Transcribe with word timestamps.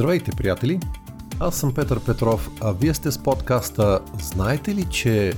Здравейте, 0.00 0.30
приятели! 0.30 0.80
Аз 1.40 1.56
съм 1.56 1.74
Петър 1.74 2.04
Петров, 2.04 2.50
а 2.60 2.72
вие 2.72 2.94
сте 2.94 3.10
с 3.10 3.22
подкаста 3.22 4.00
Знаете 4.22 4.74
ли, 4.74 4.84
че 4.90 5.32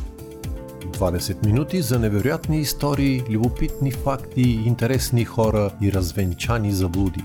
20 0.80 1.46
минути 1.46 1.82
за 1.82 1.98
невероятни 1.98 2.60
истории, 2.60 3.22
любопитни 3.30 3.92
факти, 3.92 4.42
интересни 4.42 5.24
хора 5.24 5.74
и 5.82 5.92
развенчани 5.92 6.72
заблуди. 6.72 7.24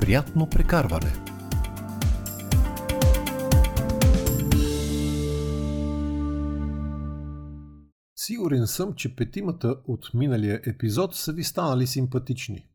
Приятно 0.00 0.46
прекарване! 0.46 1.12
Сигурен 8.16 8.66
съм, 8.66 8.92
че 8.94 9.16
петимата 9.16 9.76
от 9.86 10.10
миналия 10.14 10.60
епизод 10.66 11.14
са 11.14 11.32
ви 11.32 11.44
станали 11.44 11.86
симпатични. 11.86 12.69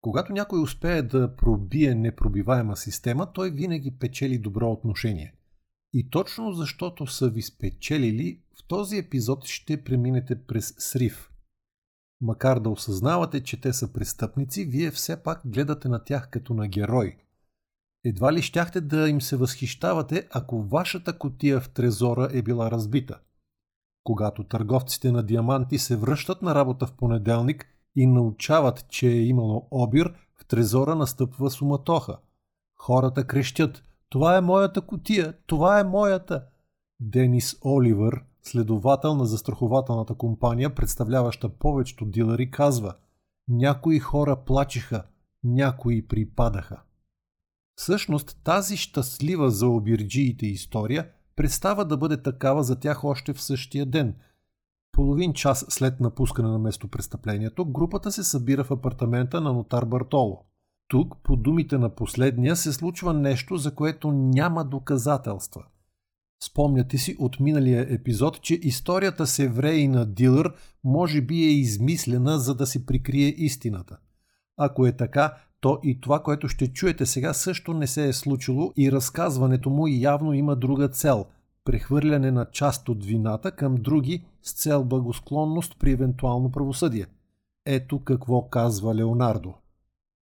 Когато 0.00 0.32
някой 0.32 0.62
успее 0.62 1.02
да 1.02 1.36
пробие 1.36 1.94
непробиваема 1.94 2.76
система, 2.76 3.32
той 3.32 3.50
винаги 3.50 3.90
печели 3.90 4.38
добро 4.38 4.72
отношение. 4.72 5.34
И 5.92 6.10
точно 6.10 6.52
защото 6.52 7.06
са 7.06 7.28
ви 7.28 7.42
спечелили, 7.42 8.40
в 8.58 8.66
този 8.68 8.96
епизод 8.96 9.44
ще 9.44 9.84
преминете 9.84 10.44
през 10.46 10.74
срив. 10.78 11.30
Макар 12.20 12.60
да 12.60 12.70
осъзнавате, 12.70 13.42
че 13.42 13.60
те 13.60 13.72
са 13.72 13.92
престъпници, 13.92 14.64
вие 14.64 14.90
все 14.90 15.22
пак 15.22 15.40
гледате 15.44 15.88
на 15.88 16.04
тях 16.04 16.30
като 16.30 16.54
на 16.54 16.68
герой. 16.68 17.16
Едва 18.04 18.32
ли 18.32 18.42
щяхте 18.42 18.80
да 18.80 19.08
им 19.08 19.20
се 19.20 19.36
възхищавате, 19.36 20.28
ако 20.30 20.62
вашата 20.62 21.18
котия 21.18 21.60
в 21.60 21.68
трезора 21.68 22.28
е 22.32 22.42
била 22.42 22.70
разбита. 22.70 23.18
Когато 24.04 24.44
търговците 24.44 25.12
на 25.12 25.22
диаманти 25.22 25.78
се 25.78 25.96
връщат 25.96 26.42
на 26.42 26.54
работа 26.54 26.86
в 26.86 26.92
понеделник– 26.92 27.66
и 27.96 28.06
научават, 28.06 28.88
че 28.88 29.08
е 29.08 29.22
имало 29.22 29.68
обир, 29.70 30.14
в 30.36 30.46
трезора 30.46 30.94
настъпва 30.94 31.50
суматоха. 31.50 32.18
Хората 32.76 33.26
крещят 33.26 33.84
«Това 34.08 34.36
е 34.36 34.40
моята 34.40 34.80
котия! 34.80 35.34
Това 35.46 35.80
е 35.80 35.84
моята!» 35.84 36.44
Денис 37.00 37.56
Оливър, 37.64 38.24
следовател 38.42 39.14
на 39.14 39.26
застрахователната 39.26 40.14
компания, 40.14 40.74
представляваща 40.74 41.48
повечето 41.48 42.04
дилъри, 42.04 42.50
казва 42.50 42.94
«Някои 43.48 43.98
хора 43.98 44.36
плачеха, 44.36 45.04
някои 45.44 46.06
припадаха». 46.06 46.82
Всъщност 47.76 48.40
тази 48.44 48.76
щастлива 48.76 49.50
за 49.50 49.68
обирджиите 49.68 50.46
история 50.46 51.08
представа 51.36 51.84
да 51.84 51.96
бъде 51.96 52.22
такава 52.22 52.62
за 52.62 52.80
тях 52.80 53.04
още 53.04 53.32
в 53.32 53.42
същия 53.42 53.86
ден– 53.86 54.14
Половин 54.92 55.32
час 55.32 55.66
след 55.68 56.00
напускане 56.00 56.48
на 56.48 56.58
местопрестъплението, 56.58 57.64
групата 57.64 58.12
се 58.12 58.24
събира 58.24 58.64
в 58.64 58.70
апартамента 58.70 59.40
на 59.40 59.52
нотар 59.52 59.84
Бартоло. 59.84 60.44
Тук, 60.88 61.16
по 61.22 61.36
думите 61.36 61.78
на 61.78 61.94
последния, 61.94 62.56
се 62.56 62.72
случва 62.72 63.14
нещо, 63.14 63.56
за 63.56 63.74
което 63.74 64.12
няма 64.12 64.64
доказателства. 64.64 65.64
Спомняте 66.44 66.98
си 66.98 67.16
от 67.18 67.40
миналия 67.40 67.86
епизод, 67.94 68.42
че 68.42 68.54
историята 68.54 69.26
с 69.26 69.38
евреи 69.38 69.88
на 69.88 70.06
Дилър 70.06 70.54
може 70.84 71.20
би 71.20 71.44
е 71.44 71.50
измислена, 71.50 72.38
за 72.38 72.54
да 72.54 72.66
се 72.66 72.86
прикрие 72.86 73.28
истината. 73.28 73.98
Ако 74.56 74.86
е 74.86 74.96
така, 74.96 75.34
то 75.60 75.78
и 75.82 76.00
това, 76.00 76.22
което 76.22 76.48
ще 76.48 76.72
чуете 76.72 77.06
сега, 77.06 77.32
също 77.32 77.74
не 77.74 77.86
се 77.86 78.08
е 78.08 78.12
случило 78.12 78.72
и 78.76 78.92
разказването 78.92 79.70
му 79.70 79.86
явно 79.86 80.32
има 80.32 80.56
друга 80.56 80.88
цел– 80.88 81.26
прехвърляне 81.64 82.30
на 82.30 82.46
част 82.50 82.88
от 82.88 83.04
вината 83.04 83.52
към 83.52 83.74
други 83.74 84.24
с 84.42 84.52
цел 84.52 84.84
благосклонност 84.84 85.76
при 85.78 85.92
евентуално 85.92 86.52
правосъдие. 86.52 87.06
Ето 87.66 88.04
какво 88.04 88.48
казва 88.48 88.94
Леонардо. 88.94 89.54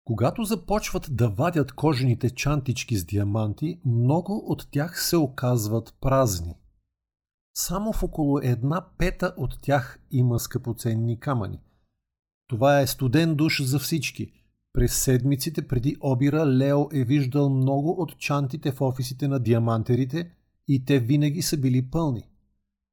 Когато 0.05 0.43
започват 0.43 1.07
да 1.11 1.29
вадят 1.29 1.71
кожените 1.71 2.29
чантички 2.29 2.97
с 2.97 3.05
диаманти, 3.05 3.79
много 3.85 4.43
от 4.47 4.67
тях 4.71 5.03
се 5.03 5.17
оказват 5.17 5.95
празни. 6.01 6.55
Само 7.57 7.93
в 7.93 8.03
около 8.03 8.39
една 8.39 8.85
пета 8.97 9.33
от 9.37 9.59
тях 9.61 9.99
има 10.11 10.39
скъпоценни 10.39 11.19
камъни. 11.19 11.59
Това 12.47 12.79
е 12.79 12.87
студен 12.87 13.35
душ 13.35 13.63
за 13.63 13.79
всички. 13.79 14.31
През 14.73 14.95
седмиците 14.95 15.67
преди 15.67 15.97
обира 16.01 16.47
Лео 16.47 16.89
е 16.93 17.03
виждал 17.03 17.49
много 17.49 18.01
от 18.01 18.17
чантите 18.17 18.71
в 18.71 18.81
офисите 18.81 19.27
на 19.27 19.39
диамантерите 19.39 20.31
и 20.67 20.85
те 20.85 20.99
винаги 20.99 21.41
са 21.41 21.57
били 21.57 21.89
пълни. 21.89 22.29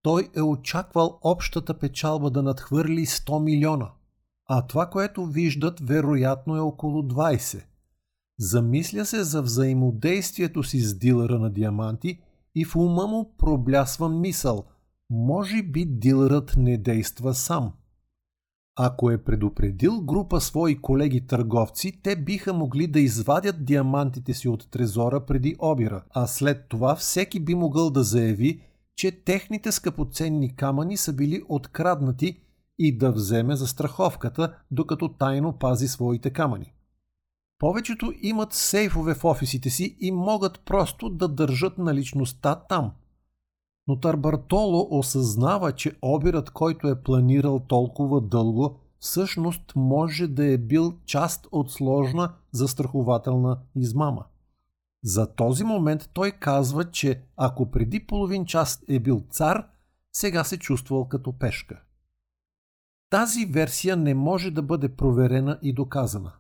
Той 0.03 0.31
е 0.37 0.43
очаквал 0.43 1.19
общата 1.23 1.79
печалба 1.79 2.31
да 2.31 2.43
надхвърли 2.43 3.07
100 3.07 3.43
милиона, 3.43 3.91
а 4.47 4.67
това, 4.67 4.91
което 4.91 5.27
виждат, 5.27 5.81
вероятно 5.81 6.57
е 6.57 6.61
около 6.61 7.03
20. 7.03 7.65
Замисля 8.39 9.05
се 9.05 9.25
за 9.25 9.43
взаимодействието 9.43 10.63
си 10.63 10.81
с 10.81 10.99
дилъра 10.99 11.39
на 11.39 11.51
диаманти 11.51 12.21
и 12.55 12.65
в 12.65 12.77
ума 12.77 13.07
му 13.07 13.37
проблясва 13.37 14.09
мисъл– 14.09 14.65
може 15.11 15.63
би 15.63 15.85
дилърът 15.85 16.55
не 16.57 16.79
действа 16.79 17.35
сам. 17.35 17.73
Ако 18.77 19.11
е 19.11 19.25
предупредил 19.25 20.01
група 20.01 20.41
свои 20.41 20.79
колеги 20.79 21.27
търговци, 21.27 22.01
те 22.03 22.17
биха 22.17 22.53
могли 22.53 22.87
да 22.87 23.01
извадят 23.01 23.65
диамантите 23.65 24.35
си 24.35 24.49
от 24.49 24.71
трезора 24.71 25.27
преди 25.27 25.57
обира, 25.59 26.05
а 26.11 26.27
след 26.27 26.69
това 26.69 26.97
всеки 26.97 27.41
би 27.41 27.55
могъл 27.55 27.91
да 27.91 28.03
заяви, 28.03 28.61
че 28.97 29.25
техните 29.25 29.73
скъпоценни 29.73 30.57
камъни 30.57 30.97
са 30.97 31.13
били 31.13 31.43
откраднати 31.49 32.41
и 32.79 32.99
да 32.99 33.13
вземе 33.13 33.57
за 33.57 33.67
страховката, 33.67 34.57
докато 34.71 35.09
тайно 35.09 35.53
пази 35.53 35.89
своите 35.89 36.31
камъни. 36.31 36.75
Повечето 37.59 38.13
имат 38.23 38.53
сейфове 38.53 39.15
в 39.15 39.25
офисите 39.25 39.71
си 39.71 39.97
и 40.01 40.13
могат 40.13 40.61
просто 40.61 41.11
да 41.11 41.29
държат 41.29 41.79
наличността 41.79 42.55
там. 42.69 42.93
Но 43.89 44.01
Тарбартоло 44.01 44.89
осъзнава, 44.91 45.73
че 45.73 45.93
обирът, 46.03 46.51
който 46.51 46.89
е 46.89 47.03
планирал 47.03 47.61
толкова 47.61 48.21
дълго, 48.21 48.79
всъщност 48.99 49.73
може 49.77 50.27
да 50.27 50.47
е 50.47 50.59
бил 50.59 50.95
част 51.07 51.47
от 51.53 51.73
сложна 51.73 52.33
застрахователна 52.53 53.59
измама. 53.77 54.25
За 55.05 55.35
този 55.35 55.65
момент 55.65 56.11
той 56.13 56.31
казва, 56.31 56.91
че 56.91 57.23
ако 57.37 57.71
преди 57.71 58.07
половин 58.07 58.47
час 58.47 58.83
е 58.89 58.99
бил 58.99 59.23
цар, 59.31 59.67
сега 60.13 60.45
се 60.45 60.59
чувствал 60.59 61.09
като 61.09 61.39
пешка. 61.39 61.81
Тази 63.11 63.47
версия 63.47 63.97
не 63.97 64.15
може 64.15 64.51
да 64.51 64.63
бъде 64.63 64.97
проверена 64.97 65.59
и 65.63 65.73
доказана. 65.73 66.33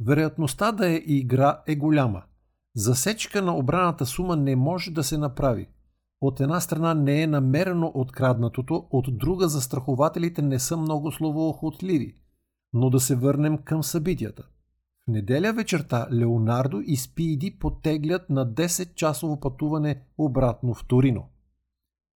Вероятността 0.00 0.72
да 0.72 0.88
е 0.88 0.94
игра 0.94 1.62
е 1.66 1.76
голяма. 1.76 2.22
Засечка 2.76 3.42
на 3.42 3.56
обраната 3.56 4.06
сума 4.06 4.36
не 4.36 4.56
може 4.56 4.90
да 4.90 5.04
се 5.04 5.18
направи. 5.18 5.68
От 6.20 6.40
една 6.40 6.60
страна 6.60 6.94
не 6.94 7.22
е 7.22 7.26
намерено 7.26 7.92
откраднатото, 7.94 8.86
от 8.90 9.18
друга 9.18 9.48
застрахователите 9.48 10.42
не 10.42 10.58
са 10.58 10.76
много 10.76 11.12
словоохотливи. 11.12 12.16
Но 12.72 12.90
да 12.90 13.00
се 13.00 13.16
върнем 13.16 13.58
към 13.58 13.82
събитията– 13.82 14.46
в 15.04 15.06
неделя 15.08 15.52
вечерта 15.52 16.08
Леонардо 16.12 16.80
и 16.86 16.96
Спиди 16.96 17.58
потеглят 17.58 18.30
на 18.30 18.46
10-часово 18.46 19.40
пътуване 19.40 20.02
обратно 20.18 20.74
в 20.74 20.84
Торино. 20.88 21.28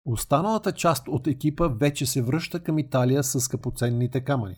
Останалата 0.06 0.72
част 0.72 1.08
от 1.08 1.28
екипа 1.28 1.68
вече 1.68 2.06
се 2.06 2.22
връща 2.22 2.60
към 2.60 2.80
Италия 2.80 3.24
с 3.24 3.40
скъпоценните 3.40 4.22
камъни. 4.22 4.56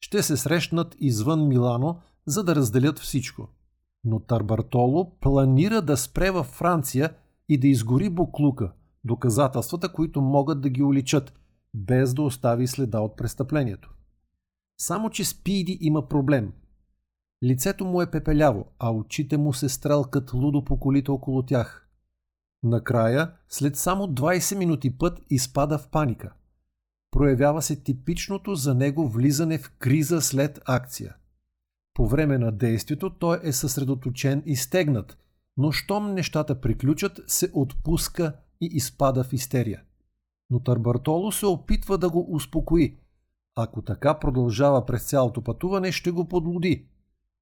Ще 0.00 0.22
се 0.22 0.36
срещнат 0.36 0.96
извън 0.98 1.48
Милано, 1.48 1.98
за 2.26 2.44
да 2.44 2.54
разделят 2.54 2.98
всичко. 2.98 3.48
Но 4.04 4.20
Тарбартоло 4.20 5.18
планира 5.20 5.82
да 5.82 5.96
спре 5.96 6.30
във 6.30 6.46
Франция 6.46 7.14
и 7.48 7.58
да 7.58 7.68
изгори 7.68 8.10
буклука, 8.10 8.72
доказателствата, 9.04 9.92
които 9.92 10.20
могат 10.20 10.60
да 10.60 10.68
ги 10.68 10.82
уличат, 10.82 11.32
без 11.74 12.14
да 12.14 12.22
остави 12.22 12.66
следа 12.66 13.00
от 13.00 13.16
престъплението. 13.16 13.94
Само, 14.78 15.10
че 15.10 15.24
Спиди 15.24 15.78
има 15.80 16.08
проблем– 16.08 16.52
Лицето 17.44 17.84
му 17.84 18.02
е 18.02 18.10
пепеляво, 18.10 18.66
а 18.78 18.90
очите 18.90 19.36
му 19.36 19.52
се 19.52 19.68
стрелкат 19.68 20.32
лудо 20.32 20.64
по 20.64 20.80
колите 20.80 21.10
около 21.10 21.42
тях. 21.42 21.88
Накрая, 22.62 23.32
след 23.48 23.76
само 23.76 24.06
20 24.06 24.58
минути 24.58 24.98
път, 24.98 25.20
изпада 25.30 25.78
в 25.78 25.88
паника. 25.88 26.32
Проявява 27.10 27.62
се 27.62 27.82
типичното 27.82 28.54
за 28.54 28.74
него 28.74 29.08
влизане 29.08 29.58
в 29.58 29.70
криза 29.78 30.20
след 30.20 30.60
акция. 30.64 31.16
По 31.94 32.08
време 32.08 32.38
на 32.38 32.52
действието 32.52 33.10
той 33.10 33.40
е 33.42 33.52
съсредоточен 33.52 34.42
и 34.46 34.56
стегнат, 34.56 35.18
но 35.56 35.72
щом 35.72 36.14
нещата 36.14 36.60
приключат, 36.60 37.20
се 37.26 37.50
отпуска 37.54 38.32
и 38.60 38.66
изпада 38.72 39.24
в 39.24 39.32
истерия. 39.32 39.82
Но 40.50 40.60
Тарбартоло 40.60 41.32
се 41.32 41.46
опитва 41.46 41.98
да 41.98 42.10
го 42.10 42.34
успокои. 42.34 42.96
Ако 43.56 43.82
така 43.82 44.18
продължава 44.18 44.86
през 44.86 45.04
цялото 45.08 45.42
пътуване, 45.42 45.92
ще 45.92 46.10
го 46.10 46.28
подлуди– 46.28 46.86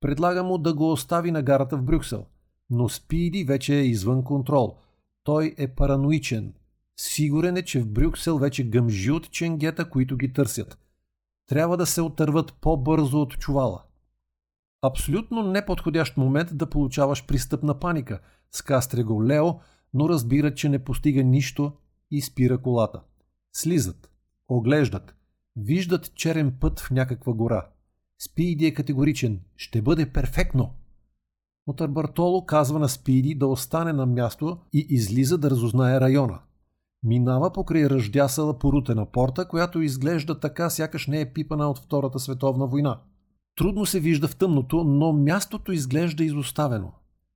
Предлага 0.05 0.43
му 0.43 0.59
да 0.59 0.75
го 0.75 0.93
остави 0.93 1.31
на 1.31 1.43
гарата 1.43 1.77
в 1.77 1.83
Брюксел. 1.83 2.27
Но 2.71 2.89
Спиди 2.89 3.45
вече 3.45 3.75
е 3.75 3.85
извън 3.85 4.25
контрол. 4.25 4.77
Той 5.23 5.55
е 5.59 5.69
параноичен. 5.69 6.55
Сигурен 7.01 7.57
е, 7.57 7.63
че 7.63 7.81
в 7.81 7.89
Брюксел 7.89 8.39
вече 8.39 8.65
гъмжи 8.65 9.11
от 9.11 9.31
ченгета, 9.31 9.91
които 9.91 10.17
ги 10.17 10.33
търсят. 10.33 10.79
Трябва 11.49 11.77
да 11.77 11.87
се 11.87 12.03
отърват 12.03 12.55
по-бързо 12.61 13.21
от 13.21 13.39
чувала. 13.39 13.83
Абсолютно 14.87 15.43
неподходящ 15.43 16.17
момент 16.17 16.49
да 16.53 16.71
получаваш 16.71 17.27
пристъпна 17.27 17.79
паника. 17.79 18.21
Скастре 18.51 19.03
го 19.03 19.25
Лео, 19.25 19.47
но 19.95 20.09
разбира, 20.09 20.55
че 20.55 20.69
не 20.69 20.85
постига 20.85 21.23
нищо 21.23 21.73
и 22.11 22.23
спира 22.23 22.59
колата. 22.59 23.01
Слизат, 23.53 24.11
оглеждат, 24.49 25.15
виждат 25.57 26.15
черен 26.15 26.57
път 26.61 26.81
в 26.81 26.91
някаква 26.91 27.33
гора. 27.33 27.67
Спиди 28.19 28.67
е 28.67 28.75
категоричен. 28.75 29.41
Ще 29.57 29.83
бъде 29.83 30.13
перфектно. 30.13 30.75
Но 31.67 31.75
Тарбартоло 31.75 32.47
казва 32.47 32.79
на 32.79 32.89
Спиди 32.89 33.35
да 33.35 33.47
остане 33.47 33.93
на 33.93 34.07
място 34.07 34.59
и 34.73 34.87
излиза 34.91 35.39
да 35.39 35.51
разузнае 35.51 36.01
района. 36.01 36.39
Минава 37.03 37.53
покрай 37.53 37.87
ръждясала 37.87 38.59
порутена 38.59 39.07
порта, 39.07 39.49
която 39.49 39.83
изглежда 39.83 40.41
така, 40.41 40.71
сякаш 40.71 41.07
не 41.07 41.21
е 41.21 41.33
пипана 41.33 41.71
от 41.71 41.79
Втората 41.79 42.19
световна 42.19 42.67
война. 42.67 43.01
Трудно 43.57 43.87
се 43.87 44.01
вижда 44.01 44.29
в 44.29 44.37
тъмното, 44.37 44.85
но 44.85 45.13
мястото 45.13 45.73
изглежда 45.73 46.25
изоставено. 46.25 46.93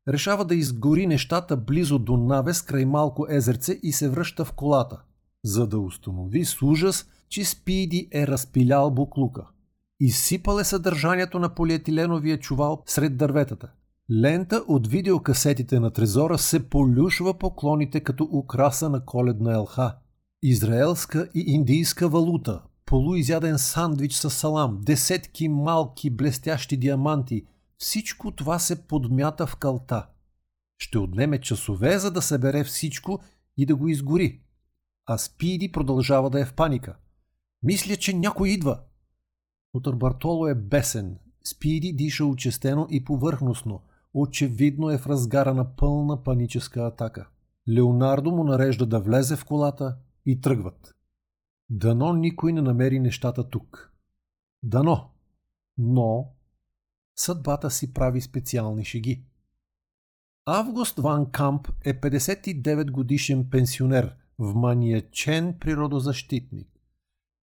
Решава 0.09 0.45
да 0.45 0.55
изгори 0.55 1.07
нещата 1.07 1.57
близо 1.57 1.99
до 1.99 2.17
навес 2.17 2.63
край 2.63 2.85
малко 2.85 3.27
езерце 3.31 3.81
и 3.83 3.93
се 3.93 4.09
връща 4.09 4.45
в 4.45 4.53
колата, 4.53 5.03
за 5.45 5.67
да 5.67 5.79
установи 5.79 6.45
с 6.45 6.63
ужас, 6.63 7.07
че 7.29 7.45
Спиди 7.45 8.09
е 8.13 8.27
разпилял 8.27 8.91
буклука. 8.91 9.47
Изсипал 10.01 10.59
е 10.59 10.65
съдържанието 10.65 11.39
на 11.39 11.55
полиетиленовия 11.55 12.39
чувал 12.39 12.83
сред 12.87 13.17
дърветата. 13.17 13.69
Лента 14.23 14.65
от 14.69 14.87
видеокасетите 14.87 15.81
на 15.81 15.91
трезора 15.91 16.39
се 16.39 16.69
полюшва 16.69 17.39
поклоните 17.39 18.01
като 18.01 18.29
украса 18.33 18.89
на 18.89 19.05
коледна 19.05 19.53
елха. 19.53 19.97
Израелска 20.43 21.29
и 21.35 21.45
индийска 21.47 22.09
валута, 22.09 22.63
полуизяден 22.89 23.59
сандвич 23.59 24.13
с 24.13 24.31
салам, 24.31 24.81
десетки 24.83 25.49
малки 25.49 26.11
блестящи 26.11 26.77
диаманти– 26.77 27.47
всичко 27.79 28.31
това 28.31 28.59
се 28.59 28.87
подмята 28.87 29.47
в 29.47 29.57
калта. 29.57 30.07
Ще 30.79 30.99
отнеме 30.99 31.41
часове, 31.41 31.99
за 31.99 32.11
да 32.11 32.23
събере 32.23 32.65
всичко 32.65 33.21
и 33.57 33.67
да 33.67 33.77
го 33.77 33.89
изгори. 33.89 34.41
А 35.07 35.19
Спиди 35.19 35.73
продължава 35.73 36.31
да 36.31 36.41
е 36.41 36.45
в 36.45 36.55
паника. 36.55 36.97
Мисля, 37.63 37.97
че 37.97 38.17
някой 38.17 38.49
идва. 38.49 38.81
Утър 39.75 39.95
Бартоло 39.95 40.47
е 40.47 40.55
бесен. 40.55 41.19
Спиди 41.45 41.93
диша 41.93 42.25
очестено 42.25 42.87
и 42.91 43.05
повърхностно. 43.05 43.81
Очевидно 44.15 44.91
е 44.91 44.99
в 44.99 45.07
разгара 45.07 45.55
на 45.55 45.77
пълна 45.77 46.23
паническа 46.23 46.81
атака. 46.81 47.29
Леонардо 47.69 48.31
му 48.31 48.45
нарежда 48.45 48.87
да 48.87 49.01
влезе 49.01 49.37
в 49.37 49.45
колата 49.45 49.97
и 50.27 50.41
тръгват. 50.41 50.98
Дано 51.71 52.13
никой 52.13 52.53
не 52.53 52.63
намери 52.63 53.01
нещата 53.01 53.49
тук. 53.49 53.93
Дано. 54.63 55.11
Но 55.79 56.33
съдбата 57.17 57.71
си 57.71 57.95
прави 57.95 58.21
специални 58.21 58.85
шеги. 58.85 59.25
Август 60.47 60.99
Ван 60.99 61.31
Камп 61.31 61.69
е 61.85 62.01
59 62.01 62.91
годишен 62.91 63.51
пенсионер, 63.51 64.17
в 64.39 64.55
маниечен 64.55 65.59
природозащитник. 65.61 66.69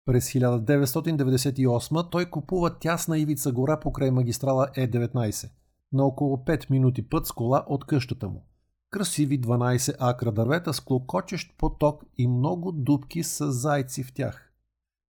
През 0.05 0.29
1998 0.29 2.11
той 2.11 2.25
купува 2.25 2.79
тясна 2.79 3.19
ивица 3.19 3.51
гора 3.51 3.79
покрай 3.79 4.11
магистрала 4.11 4.67
Е19, 4.77 5.49
на 5.93 6.03
около 6.03 6.37
5 6.37 6.69
минути 6.69 7.09
път 7.09 7.27
с 7.27 7.31
кола 7.31 7.65
от 7.67 7.85
къщата 7.85 8.29
му. 8.29 8.45
Красиви 8.89 9.41
12 9.41 9.95
акра 9.99 10.31
дървета 10.31 10.73
с 10.73 10.79
клокочещ 10.79 11.57
поток 11.57 12.03
и 12.17 12.27
много 12.27 12.71
дубки 12.71 13.23
с 13.23 13.51
зайци 13.51 14.03
в 14.03 14.13
тях. 14.13 14.53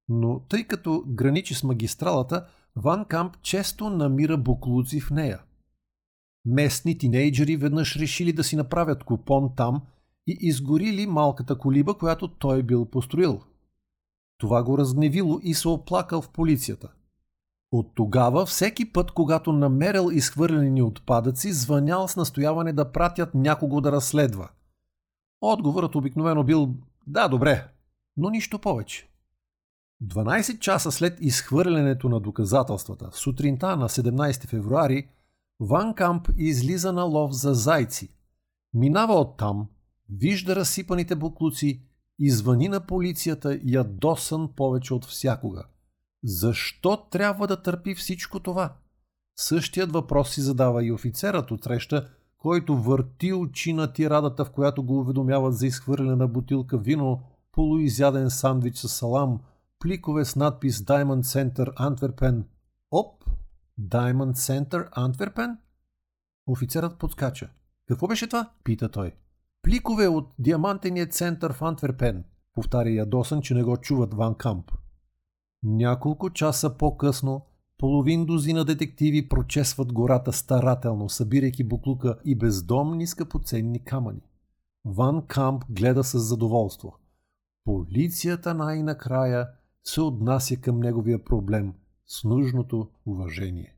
Но 0.08 0.40
тъй 0.40 0.64
като 0.64 1.04
граничи 1.06 1.54
с 1.54 1.64
магистралата, 1.64 2.46
Ван 2.76 3.04
Камп 3.04 3.36
често 3.42 3.90
намира 3.90 4.38
буклуци 4.38 5.00
в 5.00 5.10
нея. 5.10 5.42
Местни 6.44 6.98
тинейджери 6.98 7.56
веднъж 7.56 7.96
решили 7.96 8.32
да 8.32 8.44
си 8.44 8.56
направят 8.56 9.04
купон 9.04 9.50
там 9.56 9.82
и 10.26 10.38
изгорили 10.40 11.06
малката 11.06 11.58
колиба, 11.58 11.98
която 11.98 12.28
той 12.28 12.62
бил 12.62 12.84
построил– 12.84 13.40
това 14.38 14.62
го 14.62 14.78
разгневило 14.78 15.40
и 15.42 15.54
се 15.54 15.68
оплакал 15.68 16.22
в 16.22 16.30
полицията. 16.30 16.92
От 17.72 17.92
тогава, 17.94 18.46
всеки 18.46 18.92
път, 18.92 19.12
когато 19.12 19.52
намерил 19.52 20.10
изхвърлени 20.12 20.82
отпадъци, 20.82 21.52
звънял 21.52 22.08
с 22.08 22.16
настояване 22.16 22.72
да 22.72 22.92
пратят 22.92 23.34
някого 23.34 23.80
да 23.80 23.92
разследва. 23.92 24.48
Отговорът 25.40 25.94
обикновено 25.94 26.44
бил 26.44 26.74
«Да, 27.06 27.28
добре», 27.28 27.68
но 28.16 28.30
нищо 28.30 28.58
повече. 28.58 29.08
12 30.04 30.58
часа 30.58 30.92
след 30.92 31.18
изхвърлянето 31.20 32.08
на 32.08 32.20
доказателствата, 32.20 33.10
сутринта 33.12 33.76
на 33.76 33.88
17 33.88 34.46
февруари, 34.46 35.08
Ван 35.60 35.94
Камп 35.94 36.28
излиза 36.36 36.92
на 36.92 37.02
лов 37.02 37.32
за 37.32 37.54
зайци. 37.54 38.08
Минава 38.74 39.20
оттам, 39.20 39.68
вижда 40.10 40.56
разсипаните 40.56 41.16
буклуци 41.16 41.82
и 42.18 42.30
звъни 42.30 42.68
на 42.68 42.86
полицията 42.86 43.60
ядосан 43.64 44.48
повече 44.56 44.94
от 44.94 45.04
всякога. 45.04 45.64
Защо 46.24 46.96
трябва 47.10 47.46
да 47.46 47.62
търпи 47.62 47.94
всичко 47.94 48.40
това? 48.40 48.76
Същият 49.36 49.92
въпрос 49.92 50.30
си 50.30 50.40
задава 50.40 50.84
и 50.84 50.92
офицерът 50.92 51.50
от 51.50 51.64
среща, 51.64 52.08
който 52.38 52.76
върти 52.76 53.32
очи 53.32 53.72
на 53.72 53.92
тирадата, 53.92 54.44
в 54.44 54.50
която 54.50 54.82
го 54.82 54.98
уведомяват 54.98 55.56
за 55.56 55.66
изхвърлена 55.66 56.28
бутилка 56.28 56.78
вино, 56.78 57.22
полуизяден 57.52 58.30
сандвич 58.30 58.76
с 58.76 58.88
салам, 58.88 59.40
пликове 59.78 60.24
с 60.24 60.36
надпис 60.36 60.78
Diamond 60.78 61.22
Center 61.22 61.74
Antwerpen. 61.74 62.42
Оп! 62.90 63.24
Diamond 63.80 64.32
Center 64.32 64.90
Antwerpen? 64.90 65.56
Офицерът 66.46 66.98
подскача. 66.98 67.50
Какво 67.88 68.06
беше 68.06 68.26
това? 68.26 68.50
Пита 68.64 68.88
той. 68.88 69.14
Пликове 69.62 70.08
от 70.08 70.34
диамантения 70.38 71.06
център 71.06 71.52
в 71.52 71.62
Антверпен, 71.62 72.24
повтаря 72.54 72.90
ядосан, 72.90 73.42
че 73.42 73.54
не 73.54 73.62
го 73.62 73.76
чуват 73.76 74.14
Ван 74.14 74.34
Камп. 74.34 74.70
Няколко 75.62 76.30
часа 76.30 76.76
по-късно 76.76 77.46
половин 77.78 78.26
дозина 78.26 78.64
детективи 78.64 79.28
прочесват 79.28 79.92
гората 79.92 80.32
старателно, 80.32 81.08
събирайки 81.08 81.64
буклука 81.64 82.18
и 82.24 82.34
бездомни 82.34 83.06
скъпоценни 83.06 83.84
камъни. 83.84 84.22
Ван 84.84 85.26
Камп 85.26 85.64
гледа 85.70 86.04
с 86.04 86.18
задоволство. 86.18 86.96
Полицията 87.64 88.54
най-накрая 88.54 89.48
се 89.84 90.00
отнася 90.00 90.56
към 90.56 90.80
неговия 90.80 91.24
проблем 91.24 91.74
с 92.06 92.24
нужното 92.24 92.88
уважение. 93.06 93.76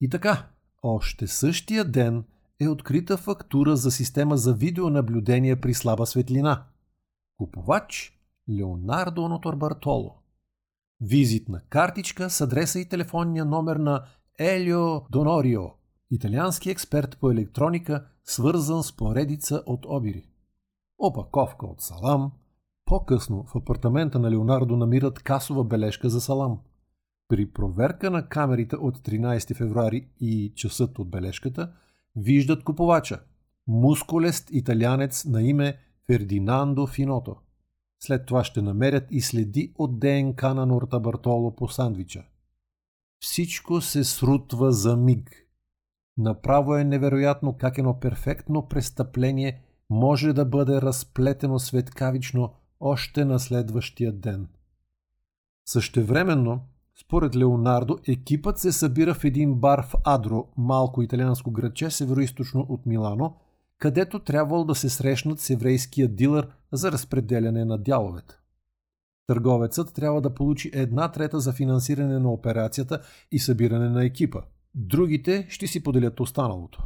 И 0.00 0.08
така, 0.08 0.48
още 0.82 1.26
същия 1.26 1.84
ден– 1.84 2.24
е 2.60 2.68
открита 2.68 3.16
фактура 3.16 3.76
за 3.76 3.90
система 3.90 4.36
за 4.36 4.54
видеонаблюдение 4.54 5.60
при 5.60 5.74
слаба 5.74 6.06
светлина. 6.06 6.64
Купувач 7.36 8.18
Леонардо 8.50 9.28
Нотор 9.28 9.56
Бартоло. 9.56 10.19
Визитна 11.00 11.60
картичка 11.68 12.30
с 12.30 12.40
адреса 12.40 12.80
и 12.80 12.88
телефонния 12.88 13.44
номер 13.44 13.76
на 13.76 14.04
Елио 14.38 15.00
Донорио, 15.10 15.70
италиански 16.10 16.70
експерт 16.70 17.18
по 17.20 17.30
електроника, 17.30 18.04
свързан 18.24 18.82
с 18.82 18.96
поредица 18.96 19.62
от 19.66 19.86
обири. 19.88 20.26
Опаковка 20.98 21.66
от 21.66 21.80
салам. 21.80 22.32
По-късно 22.84 23.44
в 23.44 23.56
апартамента 23.56 24.18
на 24.18 24.30
Леонардо 24.30 24.76
намират 24.76 25.18
касова 25.18 25.64
бележка 25.64 26.08
за 26.08 26.20
салам. 26.20 26.60
При 27.28 27.52
проверка 27.52 28.10
на 28.10 28.28
камерите 28.28 28.76
от 28.76 28.98
13 28.98 29.56
февруари 29.56 30.08
и 30.20 30.52
часът 30.56 30.98
от 30.98 31.10
бележката– 31.10 31.72
виждат 32.16 32.64
купувача. 32.64 33.20
Мускулест 33.66 34.48
италянец 34.50 35.24
на 35.24 35.42
име 35.42 35.78
Фердинандо 36.06 36.86
Финото. 36.86 37.36
След 38.02 38.26
това 38.26 38.44
ще 38.44 38.62
намерят 38.62 39.04
и 39.10 39.20
следи 39.20 39.72
от 39.78 39.98
ДНК 39.98 40.54
на 40.54 40.66
Норта 40.66 41.00
Бартоло 41.00 41.56
по 41.56 41.68
сандвича. 41.68 42.24
Всичко 43.20 43.80
се 43.80 44.04
срутва 44.04 44.72
за 44.72 44.96
миг. 44.96 45.30
Направо 46.16 46.76
е 46.76 46.84
невероятно 46.84 47.56
как 47.56 47.78
едно 47.78 48.00
перфектно 48.00 48.68
престъпление 48.68 49.62
може 49.90 50.32
да 50.32 50.44
бъде 50.44 50.82
разплетено 50.82 51.58
светкавично 51.58 52.52
още 52.80 53.24
на 53.24 53.38
следващия 53.38 54.12
ден. 54.12 54.48
Същевременно, 55.66 56.60
според 57.00 57.36
Леонардо, 57.36 57.98
екипът 58.08 58.58
се 58.58 58.72
събира 58.72 59.14
в 59.14 59.24
един 59.24 59.54
бар 59.54 59.82
в 59.82 59.94
Адро, 60.04 60.48
малко 60.56 61.02
италианско 61.02 61.50
градче, 61.50 61.90
североизточно 61.90 62.66
от 62.68 62.86
Милано, 62.86 63.36
където 63.80 64.18
трябвало 64.18 64.64
да 64.64 64.74
се 64.74 64.90
срещнат 64.90 65.40
с 65.40 65.50
еврейския 65.50 66.08
дилър 66.08 66.48
за 66.72 66.92
разпределяне 66.92 67.64
на 67.64 67.78
дяловете. 67.78 68.34
Търговецът 69.26 69.94
трябва 69.94 70.20
да 70.20 70.34
получи 70.34 70.70
една 70.74 71.12
трета 71.12 71.40
за 71.40 71.52
финансиране 71.52 72.18
на 72.18 72.32
операцията 72.32 73.02
и 73.32 73.38
събиране 73.38 73.88
на 73.88 74.04
екипа. 74.04 74.40
Другите 74.74 75.46
ще 75.48 75.66
си 75.66 75.82
поделят 75.82 76.20
останалото. 76.20 76.82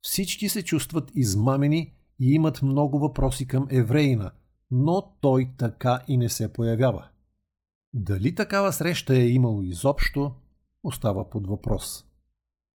Всички 0.00 0.48
се 0.48 0.64
чувстват 0.64 1.10
измамени 1.14 1.94
и 2.20 2.32
имат 2.32 2.62
много 2.62 2.98
въпроси 2.98 3.46
към 3.46 3.66
евреина, 3.70 4.30
но 4.70 5.14
той 5.20 5.50
така 5.58 6.00
и 6.08 6.16
не 6.16 6.28
се 6.28 6.52
появява. 6.52 7.08
Дали 7.94 8.34
такава 8.34 8.72
среща 8.72 9.16
е 9.16 9.28
имало 9.28 9.62
изобщо, 9.62 10.32
остава 10.84 11.30
под 11.30 11.46
въпрос. 11.46 12.04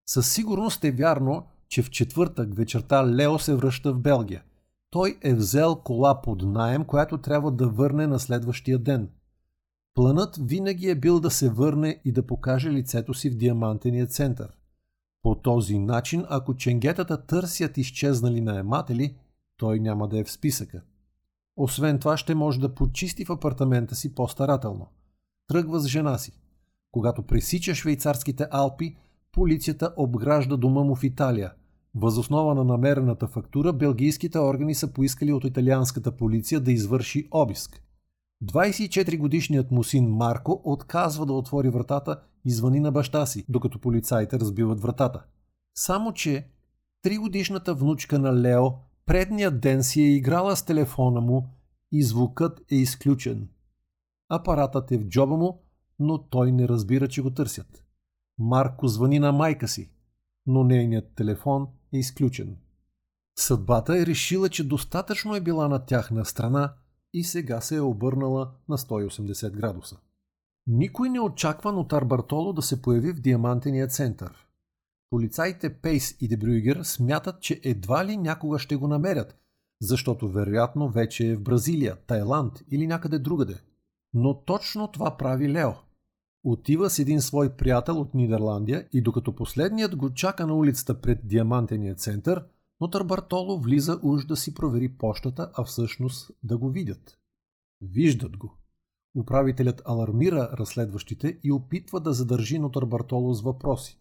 Със 0.08 0.32
сигурност 0.32 0.84
е 0.84 0.90
вярно, 0.90 1.46
че 1.68 1.82
в 1.82 1.90
четвъртък 1.90 2.54
вечерта 2.56 3.06
Лео 3.06 3.38
се 3.38 3.54
връща 3.54 3.92
в 3.92 4.00
Белгия. 4.00 4.42
Той 4.90 5.18
е 5.22 5.34
взел 5.34 5.76
кола 5.76 6.22
под 6.22 6.42
найем, 6.42 6.84
която 6.84 7.18
трябва 7.18 7.52
да 7.52 7.68
върне 7.68 8.06
на 8.06 8.20
следващия 8.20 8.78
ден. 8.78 9.10
Планът 9.94 10.36
винаги 10.40 10.88
е 10.88 10.94
бил 10.94 11.20
да 11.20 11.30
се 11.30 11.50
върне 11.50 12.00
и 12.04 12.12
да 12.12 12.26
покаже 12.26 12.70
лицето 12.70 13.14
си 13.14 13.30
в 13.30 13.36
диамантения 13.36 14.06
център. 14.06 14.56
По 15.22 15.34
този 15.34 15.78
начин, 15.78 16.24
ако 16.28 16.54
ченгетата 16.54 17.26
търсят 17.26 17.78
изчезнали 17.78 18.40
наематели, 18.40 19.16
той 19.56 19.80
няма 19.80 20.08
да 20.08 20.18
е 20.18 20.24
в 20.24 20.30
списъка. 20.30 20.82
Освен 21.56 21.98
това 21.98 22.16
ще 22.16 22.34
може 22.34 22.60
да 22.60 22.74
почисти 22.74 23.24
в 23.24 23.30
апартамента 23.30 23.94
си 23.94 24.14
по-старателно. 24.14 24.86
Тръгва 25.48 25.80
с 25.80 25.86
жена 25.86 26.18
си. 26.18 26.32
Когато 26.92 27.22
пресича 27.22 27.74
швейцарските 27.74 28.46
Алпи, 28.50 28.96
полицията 29.36 29.94
обгражда 29.96 30.56
дома 30.56 30.82
му 30.82 30.94
в 30.94 31.04
Италия. 31.04 31.52
Възоснова 31.94 32.54
на 32.54 32.64
намерената 32.64 33.28
фактура, 33.28 33.72
белгийските 33.72 34.38
органи 34.38 34.74
са 34.74 34.92
поискали 34.92 35.32
от 35.32 35.44
италианската 35.44 36.12
полиция 36.12 36.60
да 36.60 36.72
извърши 36.72 37.28
обиск. 37.30 37.82
24-годишният 38.44 39.70
му 39.70 39.84
син 39.84 40.08
Марко 40.08 40.62
отказва 40.64 41.26
да 41.26 41.32
отвори 41.32 41.68
вратата 41.68 42.20
и 42.44 42.50
звъни 42.50 42.80
на 42.80 42.92
баща 42.92 43.26
си, 43.26 43.44
докато 43.48 43.78
полицаите 43.78 44.40
разбиват 44.40 44.80
вратата. 44.80 45.24
Само, 45.74 46.12
че 46.12 46.48
тригодишната 47.02 47.74
внучка 47.74 48.18
на 48.18 48.40
Лео 48.40 48.70
предният 49.06 49.60
ден 49.60 49.82
си 49.82 50.02
е 50.02 50.14
играла 50.14 50.56
с 50.56 50.64
телефона 50.64 51.20
му 51.20 51.48
и 51.92 52.02
звукът 52.02 52.60
е 52.70 52.74
изключен. 52.74 53.48
Апаратът 54.28 54.92
е 54.92 54.98
в 54.98 55.04
джоба 55.04 55.36
му, 55.36 55.62
но 55.98 56.18
той 56.18 56.52
не 56.52 56.68
разбира, 56.68 57.08
че 57.08 57.22
го 57.22 57.30
търсят. 57.30 57.85
Марко 58.38 58.88
звъни 58.88 59.18
на 59.18 59.32
майка 59.32 59.68
си, 59.68 59.90
но 60.46 60.64
нейният 60.64 61.14
телефон 61.14 61.68
е 61.92 61.98
изключен. 61.98 62.56
Съдбата 63.38 63.98
е 63.98 64.06
решила, 64.06 64.48
че 64.48 64.68
достатъчно 64.68 65.36
е 65.36 65.40
била 65.40 65.68
на 65.68 65.86
тяхна 65.86 66.24
страна 66.24 66.74
и 67.14 67.24
сега 67.24 67.60
се 67.60 67.76
е 67.76 67.80
обърнала 67.80 68.50
на 68.68 68.78
180 68.78 69.50
градуса. 69.50 69.96
Никой 70.66 71.10
не 71.10 71.20
очаква 71.20 71.72
нотар 71.72 72.04
Бартоло 72.04 72.52
да 72.52 72.62
се 72.62 72.82
появи 72.82 73.12
в 73.12 73.20
диамантения 73.20 73.88
център. 73.88 74.46
Полицаите 75.10 75.74
Пейс 75.74 76.16
и 76.20 76.28
Дебрюгер 76.28 76.82
смятат, 76.82 77.40
че 77.40 77.60
едва 77.64 78.06
ли 78.06 78.16
някога 78.16 78.58
ще 78.58 78.76
го 78.76 78.88
намерят, 78.88 79.36
защото 79.80 80.28
вероятно 80.28 80.90
вече 80.90 81.30
е 81.30 81.36
в 81.36 81.42
Бразилия, 81.42 81.96
Тайланд 82.06 82.62
или 82.70 82.86
някъде 82.86 83.18
другаде. 83.18 83.58
Но 84.14 84.40
точно 84.40 84.88
това 84.88 85.16
прави 85.16 85.52
Лео. 85.52 85.70
Отива 86.48 86.90
с 86.90 86.98
един 86.98 87.20
свой 87.20 87.56
приятел 87.56 88.00
от 88.00 88.14
Нидерландия 88.14 88.88
и 88.92 89.00
докато 89.00 89.34
последният 89.34 89.96
го 89.96 90.14
чака 90.14 90.46
на 90.46 90.54
улицата 90.54 91.00
пред 91.00 91.28
Диамантения 91.28 91.94
център, 91.94 92.44
нотар 92.80 93.02
Бартоло 93.02 93.60
влиза 93.60 94.00
уж 94.02 94.24
да 94.24 94.36
си 94.36 94.54
провери 94.54 94.88
почтата, 94.88 95.50
а 95.54 95.64
всъщност 95.64 96.30
да 96.42 96.58
го 96.58 96.70
видят. 96.70 97.18
Виждат 97.80 98.36
го. 98.36 98.56
Управителят 99.18 99.82
алармира 99.84 100.50
разследващите 100.52 101.38
и 101.44 101.52
опитва 101.52 102.00
да 102.00 102.12
задържи 102.12 102.58
нотар 102.58 102.84
Бартоло 102.84 103.34
с 103.34 103.42
въпроси. 103.42 103.98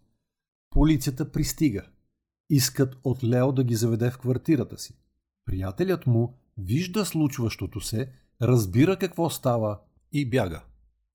Полицията 0.70 1.32
пристига. 1.32 1.82
Искат 2.50 2.96
от 3.04 3.24
Лео 3.24 3.52
да 3.52 3.64
ги 3.64 3.74
заведе 3.74 4.10
в 4.10 4.18
квартирата 4.18 4.78
си. 4.78 4.94
Приятелят 5.44 6.06
му 6.06 6.38
вижда 6.58 7.04
случващото 7.04 7.80
се, 7.80 8.12
разбира 8.42 8.98
какво 8.98 9.30
става 9.30 9.78
и 10.12 10.30
бяга. 10.30 10.62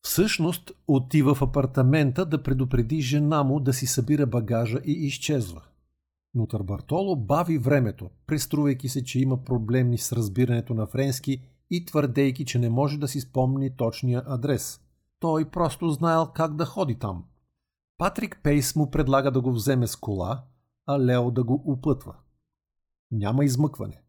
Всъщност 0.01 0.71
отива 0.87 1.35
в 1.35 1.41
апартамента 1.41 2.25
да 2.25 2.43
предупреди 2.43 3.01
жена 3.01 3.43
му 3.43 3.59
да 3.59 3.73
си 3.73 3.87
събира 3.87 4.25
багажа 4.25 4.79
и 4.85 4.91
изчезва. 4.91 5.61
Но 6.33 6.47
Тарбартоло 6.47 7.15
бави 7.15 7.57
времето, 7.57 8.09
преструвайки 8.27 8.89
се, 8.89 9.03
че 9.03 9.19
има 9.19 9.43
проблеми 9.43 9.97
с 9.97 10.13
разбирането 10.13 10.73
на 10.73 10.87
френски 10.87 11.41
и 11.69 11.85
твърдейки, 11.85 12.45
че 12.45 12.59
не 12.59 12.69
може 12.69 12.99
да 12.99 13.07
си 13.07 13.21
спомни 13.21 13.75
точния 13.75 14.23
адрес. 14.25 14.81
Той 15.19 15.49
просто 15.49 15.89
знаел 15.89 16.27
как 16.35 16.55
да 16.55 16.65
ходи 16.65 16.99
там. 16.99 17.25
Патрик 17.97 18.39
Пейс 18.43 18.75
му 18.75 18.91
предлага 18.91 19.31
да 19.31 19.41
го 19.41 19.51
вземе 19.51 19.87
с 19.87 19.95
кола, 19.95 20.43
а 20.85 20.99
Лео 20.99 21.31
да 21.31 21.43
го 21.43 21.63
упътва. 21.65 22.15
Няма 23.11 23.45
измъкване. 23.45 24.01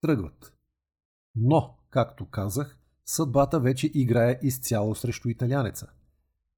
Тръгват. 0.00 0.54
Но, 1.34 1.76
както 1.90 2.26
казах, 2.26 2.78
съдбата 3.08 3.60
вече 3.60 3.90
играе 3.94 4.38
изцяло 4.42 4.94
срещу 4.94 5.28
италянеца. 5.28 5.86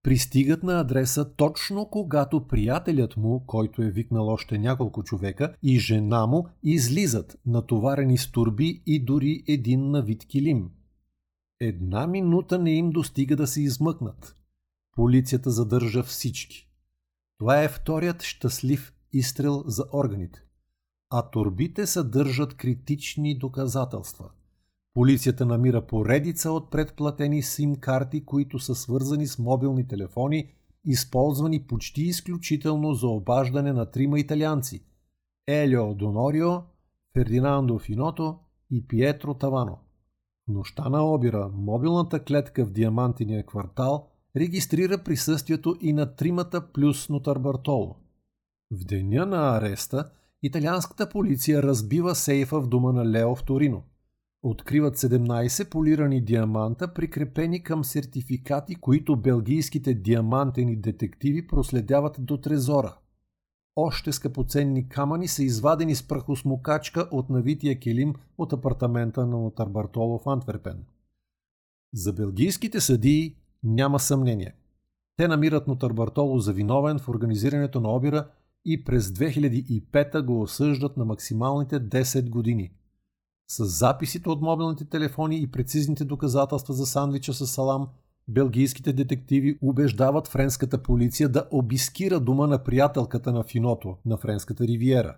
Пристигат 0.02 0.62
на 0.62 0.80
адреса 0.80 1.34
точно 1.34 1.88
когато 1.90 2.46
приятелят 2.46 3.16
му, 3.16 3.44
който 3.46 3.82
е 3.82 3.90
викнал 3.90 4.28
още 4.28 4.58
няколко 4.58 5.02
човека, 5.02 5.54
и 5.62 5.78
жена 5.78 6.26
му 6.26 6.46
излизат, 6.62 7.38
натоварени 7.46 8.18
с 8.18 8.32
турби 8.32 8.82
и 8.86 9.04
дори 9.04 9.44
един 9.48 9.90
на 9.90 10.02
вид 10.02 10.26
килим. 10.26 10.70
Една 11.60 12.06
минута 12.06 12.58
не 12.58 12.72
им 12.72 12.90
достига 12.90 13.36
да 13.36 13.46
се 13.46 13.62
измъкнат. 13.62 14.36
Полицията 14.92 15.50
задържа 15.50 16.02
всички. 16.02 16.68
Това 17.38 17.62
е 17.62 17.68
вторият 17.68 18.22
щастлив 18.22 18.92
изстрел 19.12 19.64
за 19.66 19.84
органите. 19.92 20.42
А 21.10 21.30
турбите 21.30 21.86
съдържат 21.86 22.54
критични 22.54 23.38
доказателства– 23.38 24.30
Полицията 24.94 25.46
намира 25.46 25.86
поредица 25.86 26.52
от 26.52 26.70
предплатени 26.70 27.42
сим-карти, 27.42 28.24
които 28.24 28.58
са 28.58 28.74
свързани 28.74 29.26
с 29.26 29.38
мобилни 29.38 29.88
телефони, 29.88 30.52
използвани 30.84 31.62
почти 31.62 32.02
изключително 32.02 32.94
за 32.94 33.08
обаждане 33.08 33.72
на 33.72 33.90
трима 33.90 34.20
италианци– 34.20 34.84
Елио 35.48 35.94
Донорио, 35.94 36.62
Фердинандо 37.14 37.78
Финото 37.78 38.38
и 38.70 38.86
Пиетро 38.86 39.34
Тавано. 39.34 39.78
Нощта 40.48 40.88
на 40.88 41.04
обира, 41.04 41.50
мобилната 41.54 42.24
клетка 42.24 42.66
в 42.66 42.70
Диамантиния 42.70 43.46
квартал 43.46 44.06
регистрира 44.36 45.04
присъствието 45.04 45.76
и 45.80 45.92
на 45.92 46.14
тримата 46.14 46.72
плюс 46.72 47.08
Нотар 47.08 47.38
Бартоло. 47.38 47.96
В 48.70 48.84
деня 48.84 49.26
на 49.26 49.56
ареста 49.56 50.10
италианската 50.42 51.08
полиция 51.08 51.62
разбива 51.62 52.14
сейфа 52.14 52.60
в 52.60 52.68
дома 52.68 52.92
на 52.92 53.10
Лео 53.10 53.34
в 53.34 53.44
Торино. 53.44 53.82
Откриват 54.42 54.96
17 54.96 55.70
полирани 55.70 56.24
диаманта, 56.24 56.94
прикрепени 56.94 57.62
към 57.62 57.84
сертификати, 57.84 58.74
които 58.74 59.16
белгийските 59.16 59.94
диамантени 59.94 60.76
детективи 60.76 61.46
проследяват 61.46 62.16
до 62.18 62.36
трезора. 62.36 62.96
Още 63.76 64.12
скъпоценни 64.12 64.88
камъни 64.88 65.28
са 65.28 65.44
извадени 65.44 65.94
с 65.94 66.08
прахосмокачка 66.08 67.08
от 67.10 67.30
навития 67.30 67.78
килим 67.78 68.14
от 68.38 68.52
апартамента 68.52 69.26
на 69.26 69.38
нотар 69.38 69.68
Бартоло 69.68 70.18
в 70.18 70.26
Антверпен. 70.26 70.84
За 71.94 72.12
белгийските 72.12 72.80
съдии 72.80 73.36
няма 73.62 74.00
съмнение. 74.00 74.54
Те 75.16 75.28
намират 75.28 75.68
нотар 75.68 75.92
Бартоло 75.92 76.38
за 76.38 76.52
виновен 76.52 76.98
в 76.98 77.08
организирането 77.08 77.80
на 77.80 77.88
обира 77.88 78.28
и 78.64 78.84
през 78.84 79.08
2005 79.08 80.22
го 80.22 80.40
осъждат 80.40 80.96
на 80.96 81.04
максималните 81.04 81.80
10 81.80 82.28
години– 82.28 82.70
с 83.50 83.64
записите 83.64 84.28
от 84.28 84.40
мобилните 84.40 84.84
телефони 84.84 85.42
и 85.42 85.46
прецизните 85.46 86.04
доказателства 86.04 86.74
за 86.74 86.86
сандвича 86.86 87.34
с 87.34 87.46
салам, 87.46 87.88
белгийските 88.28 88.92
детективи 88.92 89.58
убеждават 89.62 90.28
френската 90.28 90.82
полиция 90.82 91.28
да 91.28 91.48
обискира 91.50 92.20
дома 92.20 92.46
на 92.46 92.64
приятелката 92.64 93.32
на 93.32 93.44
Финото 93.44 93.96
на 94.06 94.16
френската 94.16 94.64
ривиера. 94.64 95.16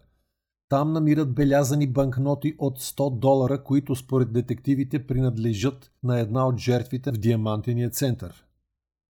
Там 0.69 0.93
намират 0.93 1.35
белязани 1.35 1.87
банкноти 1.87 2.55
от 2.59 2.81
100 2.81 3.19
долара, 3.19 3.65
които 3.65 3.97
според 3.97 4.33
детективите 4.33 5.07
принадлежат 5.07 5.93
на 6.03 6.21
една 6.21 6.47
от 6.47 6.59
жертвите 6.59 7.13
в 7.13 7.17
Диамантения 7.17 7.91
център. 7.91 8.45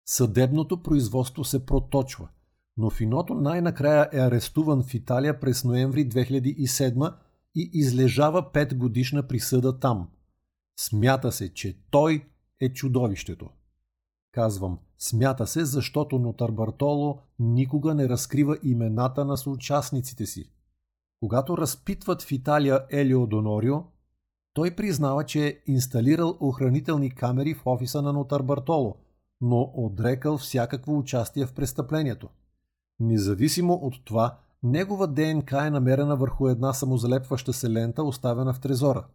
Съдебното 0.06 0.84
производство 0.84 1.44
се 1.44 1.66
проточва, 1.66 2.28
но 2.78 2.90
Финото 2.90 3.34
най-накрая 3.34 4.10
е 4.14 4.20
арестуван 4.20 4.84
в 4.84 4.94
Италия 4.94 5.40
през 5.40 5.64
ноември 5.64 6.10
2007 6.10 7.14
и 7.56 7.70
излежава 7.74 8.52
5 8.52 8.76
годишна 8.76 9.28
присъда 9.28 9.80
там. 9.80 10.10
Смята 10.80 11.32
се, 11.32 11.54
че 11.54 11.78
той 11.92 12.26
е 12.60 12.74
чудовището. 12.74 13.50
Казвам, 14.32 14.80
смята 15.00 15.48
се, 15.48 15.66
защото 15.66 16.20
нотар 16.20 16.52
Бартоло 16.52 17.20
никога 17.40 17.94
не 17.96 18.10
разкрива 18.10 18.58
имената 18.64 19.26
на 19.26 19.38
съучастниците 19.38 20.26
си. 20.26 20.52
Когато 21.20 21.58
разпитват 21.58 22.22
в 22.22 22.32
Италия 22.32 22.86
Елио 22.90 23.28
Донорио, 23.28 23.84
той 24.54 24.76
признава, 24.76 25.26
че 25.26 25.48
е 25.48 25.58
инсталирал 25.68 26.38
охранителни 26.40 27.16
камери 27.16 27.54
в 27.54 27.68
офиса 27.68 28.02
на 28.02 28.14
нотар 28.14 28.42
Бартоло, 28.42 28.96
но 29.42 29.72
отрекал 29.76 30.38
всякакво 30.38 30.98
участие 30.98 31.46
в 31.46 31.54
престъплението. 31.54 32.30
Независимо 33.00 33.74
от 33.74 34.06
това, 34.06 34.40
Негова 34.64 35.08
ДНК 35.08 35.68
е 35.68 35.70
намерена 35.70 36.16
върху 36.16 36.48
една 36.48 36.74
самозалепваща 36.74 37.54
се 37.54 37.70
лента, 37.70 38.04
оставена 38.04 38.54
в 38.54 38.60
трезора. 38.60 39.08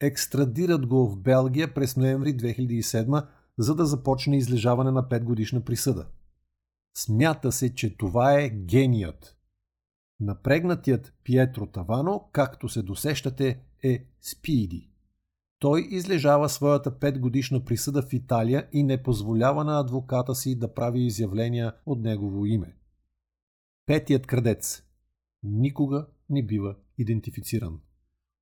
Екстрадират 0.00 0.86
го 0.86 1.08
в 1.08 1.16
Белгия 1.16 1.74
през 1.74 1.96
ноември 1.96 2.36
2007, 2.36 3.26
за 3.58 3.74
да 3.74 3.86
започне 3.86 4.36
излежаване 4.36 4.90
на 4.90 5.08
5 5.08 5.24
годишна 5.24 5.60
присъда. 5.60 6.06
Смята 6.96 7.52
се, 7.52 7.74
че 7.74 7.96
това 7.96 8.40
е 8.40 8.50
геният, 8.50 9.36
Напрегнатият 10.20 11.14
Пиетро 11.24 11.66
Тавано, 11.66 12.28
както 12.32 12.68
се 12.68 12.82
досещате, 12.82 13.60
е 13.82 14.06
Спиди. 14.20 14.90
Той 15.58 15.86
излежава 15.90 16.48
своята 16.48 16.90
5 16.90 17.18
годишна 17.18 17.64
присъда 17.64 18.02
в 18.02 18.12
Италия 18.12 18.68
и 18.72 18.82
не 18.82 19.02
позволява 19.02 19.64
на 19.64 19.80
адвоката 19.80 20.34
си 20.34 20.58
да 20.58 20.74
прави 20.74 21.00
изявления 21.00 21.72
от 21.86 22.00
негово 22.00 22.46
име. 22.46 22.76
Петият 23.86 24.26
крадец 24.26 24.82
никога 25.42 26.06
не 26.30 26.46
бива 26.46 26.76
идентифициран. 26.98 27.80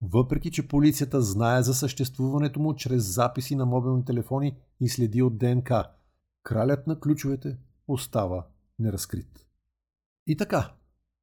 Въпреки, 0.02 0.50
че 0.50 0.68
полицията 0.68 1.22
знае 1.22 1.62
за 1.62 1.74
съществуването 1.74 2.60
му 2.60 2.74
чрез 2.74 3.14
записи 3.14 3.56
на 3.56 3.66
мобилни 3.66 4.04
телефони 4.04 4.56
и 4.80 4.88
следи 4.88 5.22
от 5.22 5.38
ДНК, 5.38 5.90
кралят 6.42 6.86
на 6.86 7.00
ключовете 7.00 7.56
остава 7.88 8.46
неразкрит. 8.78 9.46
И 10.26 10.36
така, 10.36 10.74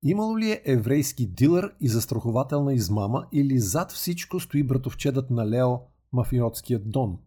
имало 0.03 0.39
ли 0.39 0.51
е 0.51 0.61
еврейски 0.65 1.27
дилър 1.27 1.75
и 1.79 1.89
застрахователна 1.89 2.73
измама 2.73 3.27
или 3.31 3.59
зад 3.59 3.91
всичко 3.91 4.39
стои 4.39 4.63
братовчедът 4.63 5.29
на 5.29 5.49
Лео, 5.49 5.77
мафиотският 6.13 6.91
Дон? 6.91 7.17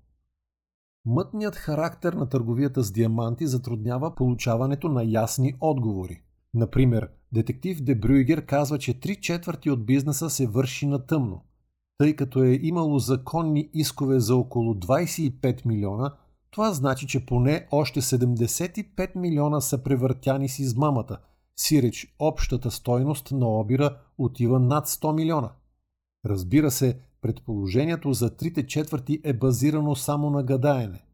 Мътният 1.05 1.57
характер 1.57 2.13
на 2.13 2.29
търговията 2.29 2.83
с 2.83 2.93
диаманти 2.93 3.47
затруднява 3.47 4.15
получаването 4.15 4.89
на 4.89 5.05
ясни 5.05 5.55
отговори. 5.61 6.23
Например, 6.55 7.09
детектив 7.33 7.83
Де 7.83 7.95
Брюйгер 7.95 8.47
казва, 8.47 8.79
че 8.79 9.01
три 9.01 9.17
четвърти 9.17 9.71
от 9.71 9.87
бизнеса 9.87 10.31
се 10.31 10.47
върши 10.47 10.87
на 10.87 11.07
тъмно. 11.07 11.45
Тъй 11.99 12.17
като 12.17 12.43
е 12.43 12.59
имало 12.63 12.99
законни 12.99 13.71
искове 13.75 14.21
за 14.21 14.37
около 14.37 14.75
25 14.75 15.67
милиона, 15.67 16.15
това 16.51 16.73
значи, 16.73 17.07
че 17.07 17.27
поне 17.27 17.67
още 17.71 18.01
75 18.01 19.17
милиона 19.17 19.61
са 19.61 19.83
превъртяни 19.83 20.49
с 20.49 20.59
измамата, 20.59 21.19
сиреч 21.57 22.15
общата 22.19 22.71
стойност 22.71 23.33
на 23.33 23.47
обира 23.47 23.99
отива 24.19 24.61
над 24.61 24.89
100 24.89 25.15
милиона. 25.15 25.51
Разбира 26.27 26.71
се, 26.71 26.99
предположението 27.21 28.13
за 28.13 28.37
трите 28.37 28.67
четвърти 28.67 29.21
е 29.25 29.33
базирано 29.33 29.95
само 29.95 30.31
на 30.31 30.43
гадаене. 30.43 31.05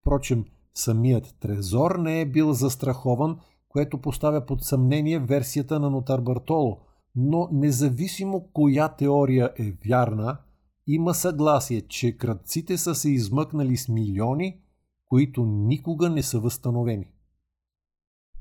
Впрочем, 0.00 0.44
самият 0.74 1.34
Трезор 1.40 1.96
не 1.96 2.20
е 2.20 2.26
бил 2.26 2.52
застрахован, 2.52 3.38
което 3.76 3.98
поставя 3.98 4.46
под 4.46 4.64
съмнение 4.64 5.18
версията 5.18 5.80
на 5.80 5.90
нотар 5.90 6.20
Бартоло, 6.20 6.80
но 7.14 7.48
независимо 7.52 8.48
коя 8.52 8.88
теория 8.88 9.52
е 9.58 9.72
вярна, 9.86 10.38
има 10.86 11.14
съгласие, 11.14 11.80
че 11.80 12.16
кръците 12.16 12.78
са 12.78 12.94
се 12.94 13.10
измъкнали 13.10 13.76
с 13.76 13.88
милиони, 13.88 14.60
които 15.06 15.44
никога 15.44 16.10
не 16.10 16.22
са 16.22 16.40
възстановени. 16.40 17.06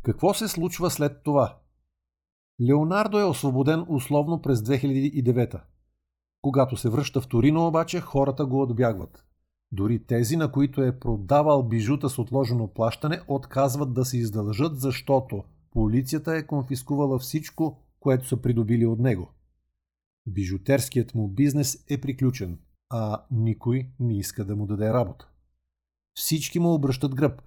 Какво 0.01 0.33
се 0.33 0.47
случва 0.47 0.91
след 0.91 1.23
това? 1.23 1.57
Леонардо 2.67 3.19
е 3.19 3.23
освободен 3.23 3.85
условно 3.89 4.41
през 4.41 4.59
2009. 4.59 5.61
Когато 6.41 6.77
се 6.77 6.89
връща 6.89 7.21
в 7.21 7.27
Торино 7.27 7.67
обаче, 7.67 8.01
хората 8.01 8.45
го 8.45 8.61
отбягват. 8.61 9.25
Дори 9.71 10.05
тези, 10.05 10.37
на 10.37 10.51
които 10.51 10.83
е 10.83 10.99
продавал 10.99 11.63
бижута 11.63 12.09
с 12.09 12.19
отложено 12.19 12.67
плащане, 12.67 13.21
отказват 13.27 13.93
да 13.93 14.05
се 14.05 14.17
издължат, 14.17 14.79
защото 14.79 15.43
полицията 15.71 16.35
е 16.35 16.47
конфискувала 16.47 17.19
всичко, 17.19 17.77
което 17.99 18.27
са 18.27 18.37
придобили 18.37 18.85
от 18.85 18.99
него. 18.99 19.31
Бижутерският 20.27 21.15
му 21.15 21.27
бизнес 21.27 21.83
е 21.89 22.01
приключен, 22.01 22.59
а 22.89 23.23
никой 23.31 23.89
не 23.99 24.17
иска 24.17 24.45
да 24.45 24.55
му 24.55 24.65
даде 24.65 24.93
работа. 24.93 25.27
Всички 26.13 26.59
му 26.59 26.73
обръщат 26.73 27.15
гръб. 27.15 27.41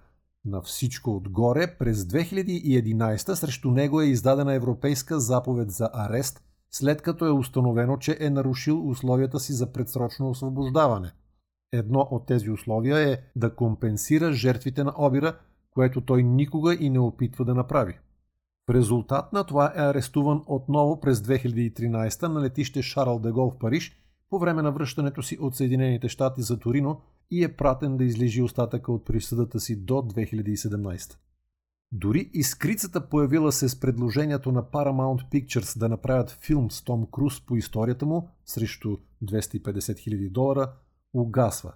На 0.45 0.61
всичко 0.61 1.15
отгоре, 1.15 1.77
през 1.77 2.03
2011 2.03 3.33
срещу 3.33 3.71
него 3.71 4.01
е 4.01 4.05
издадена 4.05 4.53
европейска 4.53 5.19
заповед 5.19 5.71
за 5.71 5.89
арест, 5.93 6.43
след 6.71 7.01
като 7.01 7.25
е 7.25 7.31
установено, 7.31 7.97
че 7.97 8.17
е 8.19 8.29
нарушил 8.29 8.89
условията 8.89 9.39
си 9.39 9.53
за 9.53 9.71
предсрочно 9.71 10.29
освобождаване. 10.29 11.11
Едно 11.71 12.07
от 12.11 12.25
тези 12.25 12.51
условия 12.51 13.11
е 13.11 13.17
да 13.35 13.55
компенсира 13.55 14.33
жертвите 14.33 14.83
на 14.83 14.93
обира, 14.97 15.37
което 15.71 16.01
той 16.01 16.23
никога 16.23 16.73
и 16.79 16.89
не 16.89 16.99
опитва 16.99 17.45
да 17.45 17.55
направи. 17.55 17.99
В 18.69 18.73
резултат 18.73 19.33
на 19.33 19.43
това 19.43 19.73
е 19.75 19.81
арестуван 19.81 20.43
отново 20.47 20.99
през 20.99 21.19
2013 21.19 22.27
на 22.27 22.41
летище 22.41 22.81
Шарл 22.81 23.19
де 23.19 23.31
Гол 23.31 23.51
в 23.51 23.57
Париж 23.59 23.95
по 24.29 24.39
време 24.39 24.61
на 24.61 24.71
връщането 24.71 25.23
си 25.23 25.37
от 25.41 25.55
Съединените 25.55 26.09
щати 26.09 26.41
за 26.41 26.59
Торино 26.59 27.01
и 27.31 27.43
е 27.43 27.55
пратен 27.55 27.97
да 27.97 28.03
излежи 28.03 28.41
остатъка 28.41 28.91
от 28.91 29.05
присъдата 29.05 29.59
си 29.59 29.75
до 29.75 29.93
2017. 29.93 31.17
Дори 31.91 32.29
изкрицата 32.33 33.09
появила 33.09 33.51
се 33.51 33.69
с 33.69 33.79
предложението 33.79 34.51
на 34.51 34.63
Paramount 34.63 35.31
Pictures 35.31 35.79
да 35.79 35.89
направят 35.89 36.31
филм 36.31 36.71
с 36.71 36.83
Том 36.83 37.07
Круз 37.11 37.45
по 37.45 37.55
историята 37.55 38.05
му 38.05 38.29
срещу 38.45 38.97
250 39.23 39.61
000 39.63 40.31
долара 40.31 40.73
угасва. 41.13 41.73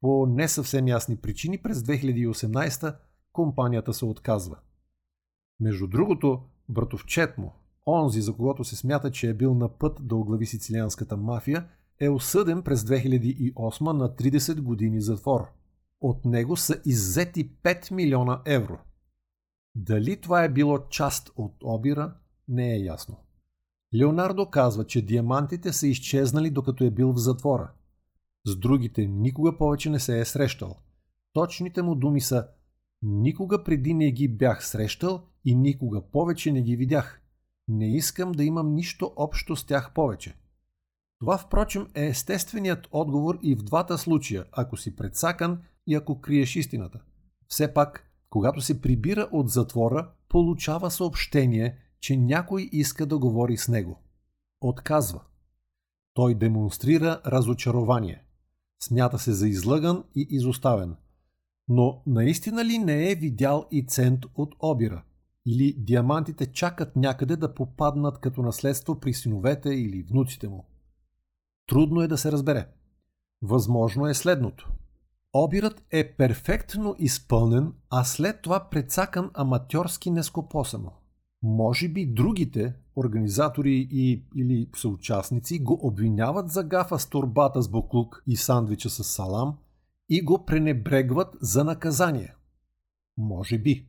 По 0.00 0.26
не 0.26 0.48
съвсем 0.48 0.88
ясни 0.88 1.16
причини 1.16 1.58
през 1.58 1.78
2018 1.78 2.96
компанията 3.32 3.94
се 3.94 4.04
отказва. 4.04 4.56
Между 5.60 5.86
другото, 5.86 6.42
братовчет 6.68 7.38
му, 7.38 7.52
онзи 7.86 8.22
за 8.22 8.32
когото 8.32 8.64
се 8.64 8.76
смята, 8.76 9.10
че 9.10 9.30
е 9.30 9.34
бил 9.34 9.54
на 9.54 9.78
път 9.78 9.98
да 10.00 10.16
оглави 10.16 10.46
сицилианската 10.46 11.16
мафия, 11.16 11.68
е 12.00 12.08
осъден 12.08 12.62
през 12.62 12.82
2008 12.82 13.92
на 13.92 14.16
30 14.16 14.60
години 14.60 15.00
затвор. 15.00 15.46
От 16.00 16.24
него 16.24 16.56
са 16.56 16.80
иззети 16.86 17.50
5 17.62 17.92
милиона 17.92 18.42
евро. 18.46 18.78
Дали 19.74 20.20
това 20.20 20.44
е 20.44 20.48
било 20.48 20.88
част 20.88 21.30
от 21.36 21.54
обира, 21.62 22.14
не 22.48 22.74
е 22.74 22.78
ясно. 22.78 23.16
Леонардо 23.94 24.50
казва, 24.50 24.86
че 24.86 25.06
диамантите 25.06 25.72
са 25.72 25.86
изчезнали 25.86 26.50
докато 26.50 26.84
е 26.84 26.90
бил 26.90 27.12
в 27.12 27.18
затвора. 27.18 27.72
С 28.46 28.56
другите 28.56 29.06
никога 29.06 29.58
повече 29.58 29.90
не 29.90 30.00
се 30.00 30.20
е 30.20 30.24
срещал. 30.24 30.76
Точните 31.32 31.82
му 31.82 31.94
думи 31.94 32.20
са 32.20 32.48
Никога 33.02 33.64
преди 33.64 33.94
не 33.94 34.12
ги 34.12 34.28
бях 34.28 34.66
срещал 34.66 35.22
и 35.44 35.54
никога 35.54 36.02
повече 36.02 36.52
не 36.52 36.62
ги 36.62 36.76
видях. 36.76 37.20
Не 37.68 37.96
искам 37.96 38.32
да 38.32 38.44
имам 38.44 38.74
нищо 38.74 39.12
общо 39.16 39.56
с 39.56 39.66
тях 39.66 39.94
повече. 39.94 40.36
Това, 41.18 41.38
впрочем, 41.38 41.86
е 41.94 42.06
естественият 42.06 42.88
отговор 42.90 43.38
и 43.42 43.54
в 43.54 43.62
двата 43.62 43.98
случая, 43.98 44.44
ако 44.52 44.76
си 44.76 44.96
предсакан 44.96 45.62
и 45.86 45.94
ако 45.94 46.20
криеш 46.20 46.56
истината. 46.56 47.00
Все 47.48 47.74
пак, 47.74 48.10
когато 48.30 48.60
се 48.60 48.80
прибира 48.80 49.28
от 49.32 49.50
затвора, 49.50 50.10
получава 50.28 50.90
съобщение, 50.90 51.78
че 52.00 52.16
някой 52.16 52.68
иска 52.72 53.06
да 53.06 53.18
говори 53.18 53.56
с 53.56 53.68
него. 53.68 53.98
Отказва. 54.60 55.20
Той 56.14 56.34
демонстрира 56.34 57.20
разочарование. 57.26 58.24
Смята 58.82 59.18
се 59.18 59.32
за 59.32 59.48
излъган 59.48 60.04
и 60.14 60.26
изоставен. 60.30 60.96
Но 61.68 62.02
наистина 62.06 62.64
ли 62.64 62.78
не 62.78 63.10
е 63.10 63.14
видял 63.14 63.66
и 63.70 63.86
цент 63.86 64.24
от 64.34 64.54
обира? 64.60 65.02
Или 65.46 65.74
диамантите 65.78 66.52
чакат 66.52 66.96
някъде 66.96 67.36
да 67.36 67.54
попаднат 67.54 68.18
като 68.18 68.42
наследство 68.42 69.00
при 69.00 69.14
синовете 69.14 69.68
или 69.68 70.02
внуците 70.02 70.48
му? 70.48 70.64
Трудно 71.66 72.00
е 72.00 72.08
да 72.08 72.18
се 72.18 72.32
разбере. 72.32 72.68
Възможно 73.42 74.06
е 74.06 74.14
следното. 74.14 74.72
Обирът 75.32 75.82
е 75.90 76.12
перфектно 76.12 76.96
изпълнен, 76.98 77.72
а 77.90 78.04
след 78.04 78.42
това 78.42 78.68
прецакан 78.70 79.30
аматьорски 79.34 80.10
нескопосано. 80.10 80.92
Може 81.42 81.88
би 81.88 82.06
другите, 82.06 82.74
организатори 83.00 83.88
и, 83.90 84.24
или 84.36 84.68
съучастници, 84.76 85.58
го 85.58 85.80
обвиняват 85.82 86.50
за 86.50 86.64
гафа 86.64 86.98
с 86.98 87.08
турбата 87.08 87.62
с 87.62 87.68
буклук 87.68 88.22
и 88.26 88.36
сандвича 88.36 88.90
с 88.90 89.04
салам 89.04 89.56
и 90.08 90.24
го 90.24 90.44
пренебрегват 90.44 91.36
за 91.40 91.64
наказание. 91.64 92.34
Може 93.16 93.58
би. 93.58 93.88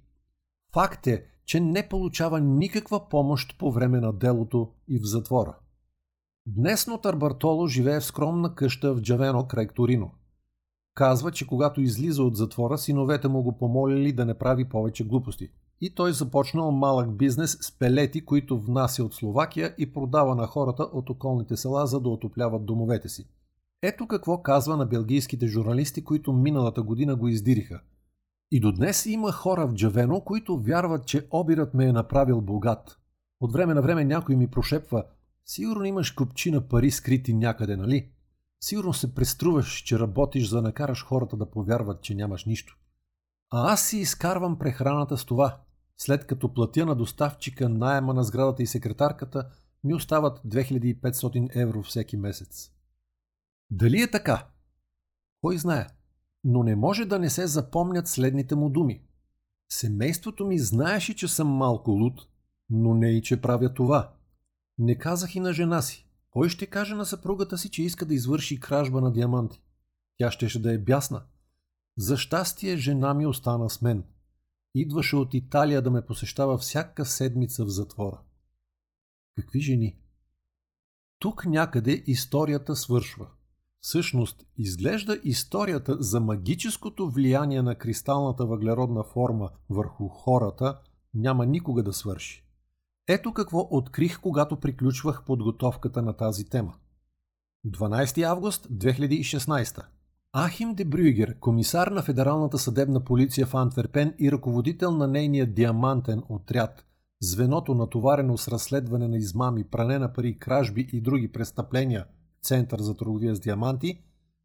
Факт 0.74 1.08
е, 1.08 1.26
че 1.46 1.60
не 1.60 1.90
получава 1.90 2.40
никаква 2.40 3.10
помощ 3.10 3.58
по 3.58 3.72
време 3.72 4.00
на 4.00 4.14
делото 4.14 4.72
и 4.88 5.00
в 5.00 5.04
затвора. 5.04 5.58
Днес 6.46 6.88
Нотар 6.88 7.16
Бартоло 7.16 7.68
живее 7.68 8.00
в 8.00 8.06
скромна 8.06 8.56
къща 8.56 8.94
в 8.94 9.02
Джавено 9.02 9.48
край 9.48 9.68
Торино. 9.68 10.12
Казва, 10.94 11.32
че 11.32 11.48
когато 11.48 11.82
излиза 11.82 12.24
от 12.24 12.36
затвора, 12.36 12.78
синовете 12.78 13.28
му 13.28 13.44
го 13.44 13.58
помолили 13.58 14.14
да 14.14 14.26
не 14.26 14.34
прави 14.34 14.70
повече 14.70 15.08
глупости. 15.08 15.50
И 15.82 15.96
той 15.96 16.14
започнал 16.14 16.72
малък 16.72 17.18
бизнес 17.18 17.58
с 17.62 17.80
пелети, 17.80 18.26
които 18.26 18.60
внася 18.60 19.04
от 19.04 19.14
Словакия 19.14 19.76
и 19.78 19.94
продава 19.94 20.36
на 20.36 20.48
хората 20.48 20.84
от 20.84 21.10
околните 21.10 21.58
села, 21.58 21.88
за 21.88 22.00
да 22.00 22.10
отопляват 22.10 22.66
домовете 22.66 23.10
си. 23.10 23.28
Ето 23.84 24.08
какво 24.08 24.42
казва 24.42 24.78
на 24.78 24.86
белгийските 24.86 25.48
журналисти, 25.48 26.04
които 26.04 26.34
миналата 26.34 26.82
година 26.82 27.16
го 27.16 27.28
издириха. 27.28 27.82
И 28.52 28.60
до 28.60 28.72
днес 28.72 29.06
има 29.06 29.32
хора 29.32 29.68
в 29.68 29.74
Джавено, 29.74 30.22
които 30.22 30.60
вярват, 30.60 31.06
че 31.06 31.28
обирът 31.32 31.74
ме 31.74 31.86
е 31.86 31.92
направил 31.92 32.42
богат. 32.42 32.98
От 33.42 33.54
време 33.54 33.74
на 33.74 33.82
време 33.82 34.06
някой 34.06 34.36
ми 34.36 34.48
прошепва– 34.48 35.04
Сигурно 35.46 35.86
имаш 35.86 36.12
купчина 36.12 36.62
пари 36.62 36.92
скрити 36.92 37.34
някъде, 37.34 37.78
нали? 37.78 38.10
Сигурно 38.64 38.94
се 38.94 39.16
преструваш, 39.16 39.74
че 39.74 40.00
работиш 40.00 40.50
за 40.50 40.62
накараш 40.62 41.06
хората 41.06 41.38
да 41.38 41.52
повярват, 41.52 42.02
че 42.02 42.16
нямаш 42.16 42.46
нищо. 42.46 42.78
А 43.52 43.74
аз 43.74 43.88
си 43.88 43.98
изкарвам 43.98 44.60
прехраната 44.60 45.18
с 45.18 45.26
това. 45.26 45.62
След 45.98 46.28
като 46.28 46.54
платя 46.54 46.86
на 46.86 46.96
доставчика 46.96 47.70
найема 47.70 48.14
на 48.14 48.24
сградата 48.24 48.64
и 48.64 48.68
секретарката, 48.68 49.50
ми 49.84 49.94
остават 49.94 50.40
2500 50.40 51.56
евро 51.56 51.84
всеки 51.84 52.18
месец. 52.18 52.72
Дали 53.72 54.02
е 54.02 54.12
така? 54.12 54.48
Кой 55.42 55.58
знае? 55.58 55.88
Но 56.44 56.64
не 56.64 56.76
може 56.76 57.06
да 57.06 57.20
не 57.20 57.30
се 57.30 57.48
запомнят 57.48 58.08
следните 58.08 58.56
му 58.56 58.70
думи. 58.70 59.02
Семейството 59.72 60.46
ми 60.46 60.60
знаеше, 60.60 61.16
че 61.16 61.28
съм 61.28 61.48
малко 61.48 61.92
луд, 61.92 62.28
но 62.70 62.94
не 62.94 63.10
и 63.10 63.22
че 63.22 63.42
правя 63.42 63.74
това. 63.74 64.14
Не 64.78 64.98
казах 64.98 65.36
и 65.36 65.40
на 65.40 65.54
жена 65.54 65.82
си. 65.82 66.08
Кой 66.32 66.50
ще 66.50 66.66
каже 66.66 66.96
на 66.96 67.06
съпругата 67.06 67.58
си, 67.58 67.70
че 67.70 67.84
иска 67.84 68.06
да 68.06 68.14
извърши 68.14 68.60
кражба 68.60 69.02
на 69.02 69.12
диаманти? 69.12 69.62
Тя 70.18 70.32
щеше 70.32 70.62
да 70.62 70.74
е 70.74 70.78
бясна. 70.78 71.24
За 71.98 72.18
щастие 72.18 72.78
жена 72.78 73.14
ми 73.14 73.26
остана 73.26 73.70
с 73.70 73.82
мен. 73.82 74.04
Идваше 74.76 75.16
от 75.16 75.34
Италия 75.34 75.82
да 75.82 75.92
ме 75.92 76.06
посещава 76.06 76.58
всяка 76.58 77.06
седмица 77.06 77.66
в 77.66 77.70
затвора. 77.70 78.22
Какви 79.36 79.60
жени? 79.60 79.98
Тук 81.20 81.46
някъде 81.46 82.04
историята 82.08 82.76
свършва. 82.76 83.28
Всъщност, 83.80 84.46
изглежда 84.58 85.20
историята 85.24 85.98
за 86.04 86.20
магическото 86.20 87.10
влияние 87.10 87.62
на 87.62 87.76
кристалната 87.76 88.46
въглеродна 88.46 89.04
форма 89.04 89.50
върху 89.70 90.08
хората 90.08 90.80
няма 91.14 91.46
никога 91.46 91.84
да 91.84 91.94
свърши. 91.94 92.46
Ето 93.14 93.34
какво 93.34 93.68
открих, 93.72 94.22
когато 94.22 94.56
приключвах 94.56 95.24
подготовката 95.26 96.02
на 96.02 96.14
тази 96.14 96.46
тема. 96.46 96.74
12 97.68 98.24
август 98.24 98.68
2016 98.68 99.86
Ахим 100.38 100.76
де 100.76 100.86
Брюгер, 100.86 101.40
комисар 101.40 101.88
на 101.88 102.02
Федералната 102.02 102.58
съдебна 102.58 103.04
полиция 103.04 103.48
в 103.48 103.56
Антверпен 103.56 104.14
и 104.20 104.32
ръководител 104.32 104.92
на 104.92 105.08
нейния 105.08 105.54
диамантен 105.54 106.24
отряд, 106.30 106.86
звеното 107.22 107.76
натоварено 107.76 108.38
с 108.38 108.48
разследване 108.48 109.08
на 109.08 109.18
измами, 109.18 109.64
пране 109.64 110.00
на 110.00 110.14
пари, 110.14 110.40
кражби 110.40 110.90
и 110.94 111.02
други 111.02 111.32
престъпления, 111.32 112.06
Център 112.44 112.80
за 112.80 112.98
търговия 112.98 113.36
с 113.36 113.40
диаманти, 113.40 114.02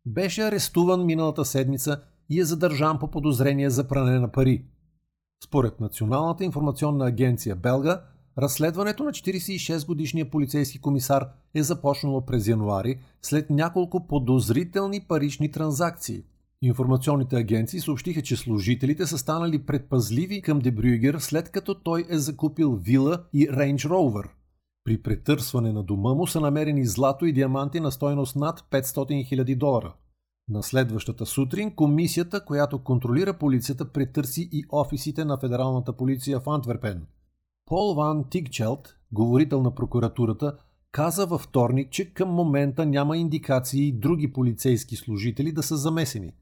беше 0.07 0.43
арестуван 0.43 1.07
миналата 1.07 1.45
седмица 1.45 2.03
и 2.31 2.41
е 2.41 2.45
задържан 2.45 2.99
по 2.99 3.11
подозрение 3.11 3.71
за 3.71 3.89
пране 3.89 4.19
на 4.19 4.33
пари. 4.33 4.65
Според 5.45 5.81
Националната 5.81 6.45
информационна 6.45 7.07
агенция 7.07 7.57
Белга, 7.57 8.03
Разследването 8.39 9.05
на 9.05 9.11
46-годишния 9.11 10.31
полицейски 10.31 10.81
комисар 10.81 11.29
е 11.55 11.63
започнало 11.63 12.27
през 12.27 12.47
януари 12.47 13.01
след 13.23 13.51
няколко 13.51 14.07
подозрителни 14.07 15.01
парични 15.01 15.51
транзакции. 15.51 16.23
Информационните 16.63 17.37
агенции 17.37 17.81
съобщиха, 17.81 18.23
че 18.23 18.37
служителите 18.37 19.07
са 19.07 19.19
станали 19.19 19.67
предпазливи 19.67 20.43
към 20.43 20.59
Дебрюгер 20.59 21.19
след 21.19 21.51
като 21.51 21.75
той 21.75 22.07
е 22.09 22.19
закупил 22.19 22.73
вила 22.73 23.25
и 23.35 23.49
Рейндж 23.53 23.87
Роувър. 23.87 24.29
При 24.85 25.03
претърсване 25.03 25.73
на 25.73 25.83
дома 25.83 26.15
му 26.15 26.27
са 26.27 26.41
намерени 26.41 26.87
злато 26.87 27.27
и 27.27 27.33
диаманти 27.33 27.81
на 27.81 27.93
стойност 27.93 28.37
над 28.37 28.61
500 28.71 28.85
000 28.85 29.57
долара. 29.57 29.95
На 30.49 30.63
следващата 30.63 31.27
сутрин 31.27 31.75
комисията, 31.75 32.45
която 32.45 32.85
контролира 32.85 33.39
полицията, 33.39 33.93
претърси 33.93 34.49
и 34.53 34.65
офисите 34.73 35.25
на 35.25 35.39
Федералната 35.39 35.93
полиция 35.93 36.41
в 36.41 36.49
Антверпен– 36.49 37.07
Пол 37.67 37.95
Ван 37.95 38.25
Тигчелт, 38.31 38.97
говорител 39.13 39.63
на 39.63 39.75
прокуратурата, 39.75 40.57
каза 40.93 41.27
във 41.27 41.41
вторник, 41.41 41.91
че 41.91 42.15
към 42.15 42.29
момента 42.29 42.87
няма 42.87 43.17
индикации 43.17 43.93
други 43.93 44.33
полицейски 44.33 44.97
служители 44.97 45.53
да 45.53 45.63
са 45.63 45.77
замесени. 45.77 46.33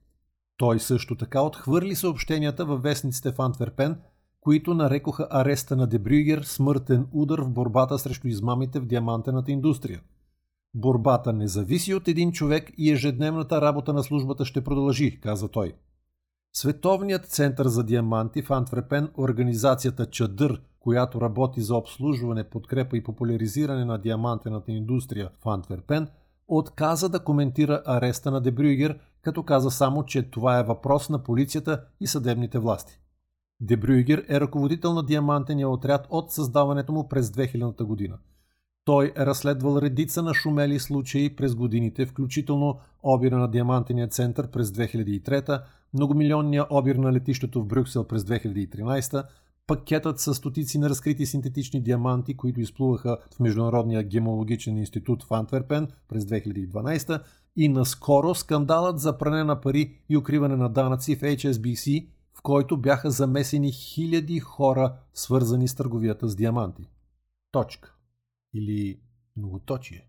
Той 0.57 0.81
също 0.81 1.17
така 1.17 1.43
отхвърли 1.43 1.95
съобщенията 1.95 2.65
във 2.65 2.83
вестниците 2.83 3.33
в 3.33 3.41
Антверпен, 3.41 4.01
които 4.41 4.75
нарекоха 4.75 5.29
ареста 5.31 5.77
на 5.77 5.87
Дебрюгер 5.87 6.43
смъртен 6.43 7.07
удар 7.13 7.39
в 7.41 7.51
борбата 7.51 7.99
срещу 7.99 8.29
измамите 8.29 8.81
в 8.81 8.87
диамантената 8.87 9.53
индустрия. 9.53 10.01
Борбата 10.75 11.33
не 11.33 11.49
зависи 11.49 11.95
от 11.95 12.09
един 12.09 12.33
човек 12.33 12.73
и 12.79 12.93
ежедневната 12.93 13.61
работа 13.61 13.93
на 13.93 14.03
службата 14.03 14.45
ще 14.45 14.65
продължи, 14.65 15.21
каза 15.21 15.49
той. 15.49 15.75
Световният 16.53 17.27
център 17.27 17.69
за 17.69 17.85
диаманти 17.85 18.43
в 18.43 18.51
Антверпен, 18.51 19.09
организацията 19.19 20.07
Чадър, 20.07 20.61
която 20.85 21.21
работи 21.21 21.61
за 21.61 21.77
обслужване, 21.77 22.45
подкрепа 22.45 22.97
и 22.97 23.03
популяризиране 23.03 23.85
на 23.85 23.99
диамантената 23.99 24.73
индустрия 24.73 25.31
в 25.45 25.49
Антверпен, 25.49 26.09
отказа 26.49 27.09
да 27.09 27.25
коментира 27.25 27.83
ареста 27.87 28.31
на 28.31 28.41
Дебрюгер, 28.41 28.99
като 29.23 29.43
каза 29.43 29.71
само, 29.71 30.05
че 30.05 30.31
това 30.31 30.59
е 30.59 30.63
въпрос 30.63 31.09
на 31.09 31.23
полицията 31.23 31.85
и 32.01 32.07
съдебните 32.07 32.59
власти. 32.59 33.01
Дебрюгер 33.61 34.25
е 34.29 34.41
ръководител 34.41 34.93
на 34.93 35.03
диамантения 35.03 35.69
отряд 35.69 36.07
от 36.11 36.33
създаването 36.33 36.93
му 36.93 37.09
през 37.09 37.31
2000 37.31 37.85
година. 37.85 38.19
Той 38.85 39.13
е 39.17 39.27
разследвал 39.27 39.79
редица 39.79 40.23
на 40.23 40.35
шумели 40.35 40.79
случаи 40.79 41.37
през 41.37 41.55
годините, 41.55 42.07
включително 42.07 42.79
обира 43.03 43.39
на 43.39 43.51
Диамантения 43.51 44.09
център 44.09 44.51
през 44.51 44.71
2003, 44.71 45.63
многомилионния 45.95 46.67
обир 46.71 46.97
на 46.97 47.13
летището 47.13 47.63
в 47.63 47.67
Брюксел 47.67 48.05
през 48.05 48.23
2013, 48.23 49.25
пакетът 49.67 50.21
с 50.21 50.35
стотици 50.35 50.79
на 50.79 50.89
разкрити 50.91 51.27
синтетични 51.27 51.83
диаманти, 51.83 52.37
които 52.37 52.61
изплуваха 52.61 53.19
в 53.37 53.41
Международния 53.41 54.03
гемологичен 54.03 54.79
институт 54.79 55.23
в 55.23 55.33
Антверпен 55.33 55.89
през 56.09 56.25
2012 56.25 57.23
и 57.57 57.69
наскоро 57.69 58.35
скандалът 58.35 58.99
за 58.99 59.19
пране 59.19 59.45
на 59.45 59.61
пари 59.61 59.99
и 60.09 60.17
укриване 60.17 60.57
на 60.57 60.69
данъци 60.69 61.17
в 61.17 61.21
HSBC, 61.21 62.09
в 62.35 62.43
който 62.43 62.77
бяха 62.77 63.11
замесени 63.11 63.73
хиляди 63.73 64.41
хора, 64.41 64.97
свързани 65.15 65.69
с 65.69 65.75
търговията 65.75 66.29
с 66.29 66.37
диаманти. 66.37 66.89
Точка. 67.53 67.95
Или 68.55 69.01
многоточие. 69.37 70.09